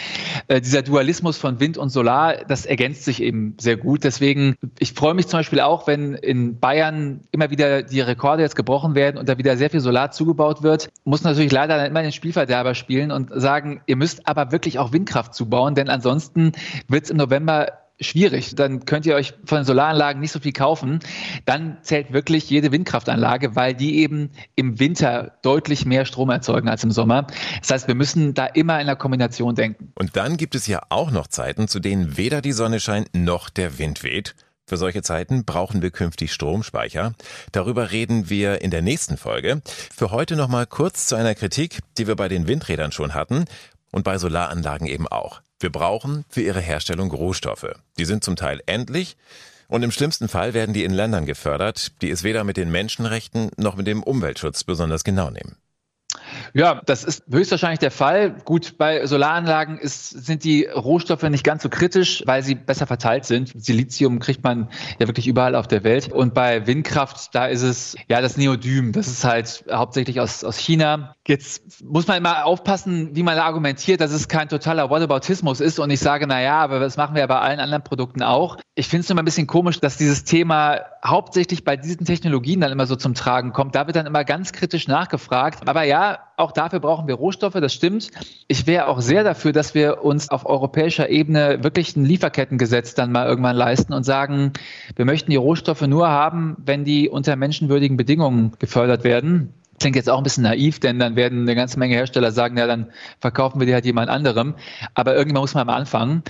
äh, 0.48 0.62
dieser 0.62 0.82
Dualismus 0.82 1.38
von 1.38 1.60
Wind 1.60 1.77
und 1.77 1.89
Solar, 1.89 2.46
das 2.48 2.65
ergänzt 2.65 3.03
sich 3.03 3.22
eben 3.22 3.56
sehr 3.60 3.75
gut. 3.75 4.03
Deswegen, 4.03 4.56
ich 4.80 4.94
freue 4.94 5.13
mich 5.13 5.27
zum 5.27 5.39
Beispiel 5.39 5.60
auch, 5.60 5.86
wenn 5.88 6.13
in 6.13 6.60
Bayern 6.60 7.22
immer 7.32 7.50
wieder 7.50 7.84
die 7.84 8.01
Rekorde 8.01 8.44
jetzt 8.44 8.56
gebrochen 8.56 8.96
werden 8.96 9.18
und 9.18 9.27
da 9.27 9.38
wieder 9.38 9.58
sehr 9.58 9.70
viel 9.70 9.82
Solar 9.82 10.12
zugebaut 10.12 10.63
wird, 10.63 10.89
muss 11.03 11.24
natürlich 11.24 11.51
leider 11.51 11.77
dann 11.77 11.88
immer 11.88 12.01
den 12.01 12.13
Spielverderber 12.13 12.74
spielen 12.74 13.12
und 13.12 13.32
sagen, 13.34 13.82
ihr 13.86 13.98
müsst 13.98 14.27
aber 14.27 14.51
wirklich 14.51 14.80
auch 14.80 14.94
Windkraft 14.94 15.34
zubauen, 15.34 15.75
denn 15.75 15.89
ansonsten 15.89 16.53
wird 16.88 17.03
es 17.06 17.10
im 17.10 17.18
November 17.18 17.83
schwierig. 18.03 18.55
Dann 18.55 18.86
könnt 18.86 19.05
ihr 19.05 19.15
euch 19.15 19.33
von 19.45 19.63
Solaranlagen 19.63 20.22
nicht 20.22 20.31
so 20.31 20.39
viel 20.39 20.53
kaufen. 20.53 21.00
Dann 21.45 21.77
zählt 21.81 22.13
wirklich 22.13 22.50
jede 22.50 22.72
Windkraftanlage, 22.72 23.55
weil 23.55 23.74
die 23.74 23.98
eben 24.00 24.31
im 24.55 24.79
Winter 24.79 25.33
deutlich 25.41 25.86
mehr 25.86 26.05
Strom 26.05 26.29
erzeugen 26.29 26.69
als 26.69 26.83
im 26.83 26.91
Sommer. 26.91 27.27
Das 27.60 27.72
heißt, 27.72 27.88
wir 27.88 27.95
müssen 27.95 28.33
da 28.33 28.45
immer 28.45 28.79
in 28.79 28.88
der 28.88 28.95
Kombination 28.95 29.55
denken. 29.55 29.91
Und 29.95 30.15
dann 30.15 30.38
gibt 30.38 30.55
es 30.55 30.67
ja 30.67 30.81
auch 30.89 31.12
noch 31.12 31.27
Zeiten, 31.27 31.67
zu 31.67 31.79
denen 31.79 32.17
weder 32.17 32.41
die 32.41 32.51
Sonne 32.51 32.79
scheint 32.79 33.13
noch 33.13 33.50
der 33.50 33.77
Wind 33.79 34.03
weht. 34.03 34.36
Für 34.65 34.77
solche 34.77 35.01
Zeiten 35.01 35.43
brauchen 35.43 35.81
wir 35.81 35.91
künftig 35.91 36.31
Stromspeicher. 36.31 37.13
Darüber 37.51 37.91
reden 37.91 38.29
wir 38.29 38.62
in 38.62 38.72
der 38.72 38.81
nächsten 38.81 39.17
Folge. 39.17 39.62
Für 39.65 40.12
heute 40.12 40.38
noch 40.38 40.48
mal 40.48 40.65
kurz 40.65 41.05
zu 41.05 41.15
einer 41.15 41.36
Kritik, 41.36 41.79
die 41.98 42.07
wir 42.07 42.15
bei 42.15 42.29
den 42.29 42.48
Windrädern 42.48 42.93
schon 42.93 43.13
hatten 43.13 43.45
und 43.94 44.04
bei 44.04 44.18
Solaranlagen 44.18 44.88
eben 44.88 45.08
auch. 45.08 45.42
Wir 45.60 45.72
brauchen 45.72 46.26
für 46.28 46.42
ihre 46.42 46.60
Herstellung 46.60 47.10
Rohstoffe. 47.12 47.74
Die 47.98 48.06
sind 48.06 48.26
zum 48.26 48.36
Teil 48.36 48.62
endlich 48.66 49.16
und 49.70 49.84
im 49.84 49.92
schlimmsten 49.92 50.28
Fall 50.28 50.54
werden 50.54 50.74
die 50.74 50.84
in 50.84 50.92
Ländern 50.92 51.26
gefördert, 51.26 52.02
die 52.02 52.10
es 52.10 52.24
weder 52.24 52.44
mit 52.44 52.58
den 52.58 52.70
Menschenrechten 52.70 53.52
noch 53.56 53.76
mit 53.76 53.88
dem 53.88 54.04
Umweltschutz 54.04 54.66
besonders 54.66 55.06
genau 55.06 55.30
nehmen. 55.30 55.56
Ja, 56.53 56.82
das 56.86 57.03
ist 57.03 57.24
höchstwahrscheinlich 57.32 57.79
der 57.79 57.91
Fall. 57.91 58.36
Gut, 58.46 58.77
bei 58.77 59.05
Solaranlagen 59.05 59.77
ist, 59.79 60.10
sind 60.10 60.43
die 60.43 60.65
Rohstoffe 60.65 61.24
nicht 61.24 61.43
ganz 61.43 61.63
so 61.63 61.70
kritisch, 61.70 62.24
weil 62.25 62.43
sie 62.43 62.55
besser 62.55 62.86
verteilt 62.86 63.25
sind. 63.25 63.51
Silizium 63.55 64.20
kriegt 64.20 64.43
man 64.43 64.70
ja 65.00 65.08
wirklich 65.08 65.27
überall 65.27 65.55
auf 65.55 65.67
der 65.67 65.84
Welt. 65.84 66.12
Und 66.12 66.34
bei 66.34 66.67
Windkraft, 66.67 67.34
da 67.34 67.48
ist 67.48 67.63
es 67.63 67.96
ja 68.08 68.22
das 68.22 68.38
Neodym. 68.38 68.91
Das 68.91 69.08
ist 69.08 69.24
halt 69.24 69.65
hauptsächlich 69.72 70.20
aus, 70.20 70.43
aus 70.43 70.58
China. 70.58 71.15
Jetzt 71.27 71.84
muss 71.84 72.08
man 72.08 72.17
immer 72.17 72.46
aufpassen, 72.46 73.15
wie 73.15 73.24
man 73.24 73.38
argumentiert, 73.38 74.01
dass 74.01 74.12
es 74.12 74.27
kein 74.27 74.50
totaler 74.50 74.89
Whataboutismus 74.89 75.60
ist. 75.60 75.79
Und 75.79 75.89
ich 75.89 76.00
sage, 76.00 76.27
na 76.27 76.41
ja, 76.41 76.60
aber 76.60 76.79
das 76.79 76.98
machen 76.98 77.15
wir 77.15 77.22
ja 77.22 77.27
bei 77.27 77.39
allen 77.39 77.60
anderen 77.60 77.84
Produkten 77.84 78.22
auch. 78.22 78.58
Ich 78.75 78.88
finde 78.88 79.01
es 79.05 79.10
immer 79.10 79.22
ein 79.22 79.25
bisschen 79.25 79.48
komisch, 79.48 79.79
dass 79.79 79.98
dieses 79.98 80.24
Thema 80.24 80.82
hauptsächlich 81.05 81.63
bei 81.63 81.77
diesen 81.77 82.05
Technologien 82.05 82.62
dann 82.62 82.72
immer 82.72 82.86
so 82.86 82.96
zum 82.96 83.13
Tragen 83.13 83.53
kommt. 83.53 83.75
Da 83.75 83.88
wird 83.88 83.96
dann 83.96 84.05
immer 84.05 84.24
ganz 84.24 84.51
kritisch 84.51 84.88
nachgefragt. 84.88 85.67
Aber 85.67 85.84
ja, 85.84 86.02
auch 86.38 86.51
dafür 86.51 86.79
brauchen 86.79 87.07
wir 87.07 87.15
Rohstoffe, 87.15 87.53
das 87.53 87.74
stimmt. 87.74 88.10
Ich 88.48 88.67
wäre 88.67 88.88
auch 88.88 89.01
sehr 89.01 89.24
dafür, 89.24 89.51
dass 89.51 89.75
wir 89.75 90.03
uns 90.03 90.29
auf 90.29 90.45
europäischer 90.45 91.10
Ebene 91.10 91.63
wirklich 91.63 91.95
ein 91.95 92.05
Lieferkettengesetz 92.05 92.95
dann 92.95 93.12
mal 93.12 93.27
irgendwann 93.27 93.55
leisten 93.55 93.93
und 93.93 94.03
sagen, 94.03 94.53
wir 94.95 95.05
möchten 95.05 95.31
die 95.31 95.38
Rohstoffe 95.38 95.81
nur 95.81 96.10
haben, 96.10 96.55
wenn 96.57 96.86
die 96.86 97.10
unter 97.10 97.36
menschenwürdigen 97.36 97.98
Bedingungen 97.98 98.53
gefördert 98.60 99.03
werden. 99.03 99.53
Klingt 99.84 99.98
jetzt 99.98 100.10
auch 100.10 100.16
ein 100.16 100.24
bisschen 100.24 100.44
naiv, 100.44 100.80
denn 100.80 100.98
dann 100.98 101.18
werden 101.18 101.42
eine 101.42 101.56
ganze 101.56 101.78
Menge 101.78 101.96
Hersteller 101.96 102.32
sagen, 102.32 102.56
ja, 102.56 102.68
dann 102.68 102.94
verkaufen 103.20 103.60
wir 103.60 103.68
die 103.68 103.74
halt 103.74 103.84
jemand 103.84 104.10
anderem. 104.10 104.56
Aber 104.94 105.13
irgendwann 105.13 105.42
muss 105.42 105.56
man 105.56 105.68
mal 105.68 105.75
anfangen. 105.75 106.24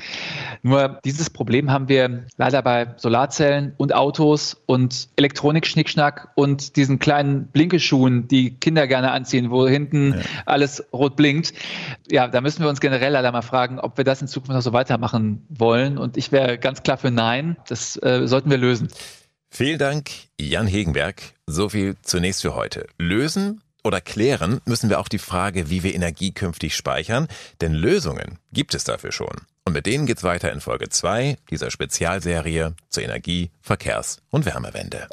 Nur 0.63 0.99
dieses 1.05 1.29
Problem 1.29 1.69
haben 1.69 1.87
wir 1.87 2.25
leider 2.35 2.63
bei 2.63 2.95
Solarzellen 2.97 3.73
und 3.77 3.93
Autos 3.93 4.59
und 4.65 5.09
Elektronik-Schnickschnack 5.17 6.29
und 6.33 6.77
diesen 6.77 6.97
kleinen 6.97 7.45
Blinkeschuhen, 7.45 8.27
die 8.27 8.55
Kinder 8.55 8.87
gerne 8.87 9.11
anziehen, 9.11 9.51
wo 9.51 9.67
hinten 9.67 10.15
ja. 10.17 10.25
alles 10.47 10.83
rot 10.91 11.15
blinkt. 11.15 11.53
Ja, 12.09 12.27
da 12.27 12.41
müssen 12.41 12.63
wir 12.63 12.69
uns 12.69 12.81
generell 12.81 13.13
leider 13.13 13.31
mal 13.31 13.43
fragen, 13.43 13.79
ob 13.79 13.97
wir 13.97 14.03
das 14.03 14.19
in 14.19 14.27
Zukunft 14.27 14.53
noch 14.53 14.63
so 14.63 14.73
weitermachen 14.73 15.45
wollen. 15.49 15.99
Und 15.99 16.17
ich 16.17 16.31
wäre 16.31 16.57
ganz 16.57 16.81
klar 16.81 16.97
für 16.97 17.11
Nein. 17.11 17.55
Das 17.67 18.01
äh, 18.01 18.27
sollten 18.27 18.49
wir 18.49 18.57
lösen. 18.57 18.87
Vielen 19.55 19.77
Dank, 19.77 20.09
Jan 20.39 20.65
Hegenberg. 20.65 21.21
So 21.45 21.69
viel 21.69 21.95
zunächst 22.01 22.41
für 22.41 22.55
heute. 22.55 22.87
Lösen 22.97 23.61
oder 23.83 24.01
klären 24.01 24.61
müssen 24.65 24.89
wir 24.89 24.99
auch 24.99 25.07
die 25.07 25.19
Frage, 25.19 25.69
wie 25.69 25.83
wir 25.83 25.93
Energie 25.93 26.31
künftig 26.31 26.75
speichern, 26.75 27.27
denn 27.61 27.75
Lösungen 27.75 28.39
gibt 28.51 28.73
es 28.73 28.83
dafür 28.83 29.11
schon. 29.11 29.41
Und 29.63 29.73
mit 29.73 29.85
denen 29.85 30.07
geht's 30.07 30.23
weiter 30.23 30.51
in 30.51 30.59
Folge 30.59 30.89
2 30.89 31.37
dieser 31.51 31.69
Spezialserie 31.69 32.73
zur 32.89 33.03
Energie-, 33.03 33.51
Verkehrs- 33.61 34.17
und 34.31 34.47
Wärmewende. 34.47 35.07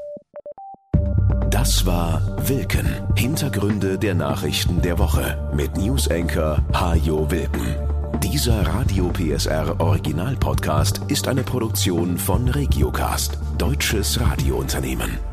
Das 1.50 1.84
war 1.84 2.48
Wilken. 2.48 2.88
Hintergründe 3.16 3.98
der 3.98 4.14
Nachrichten 4.14 4.80
der 4.80 4.98
Woche 4.98 5.50
mit 5.54 5.76
Newsenker 5.76 6.64
Hajo 6.72 7.30
Wilken. 7.30 7.99
Dieser 8.18 8.66
Radio 8.66 9.10
PSR 9.10 9.80
Original 9.80 10.36
Podcast 10.36 11.00
ist 11.08 11.28
eine 11.28 11.42
Produktion 11.42 12.18
von 12.18 12.48
Regiocast, 12.48 13.38
deutsches 13.56 14.20
Radiounternehmen. 14.20 15.29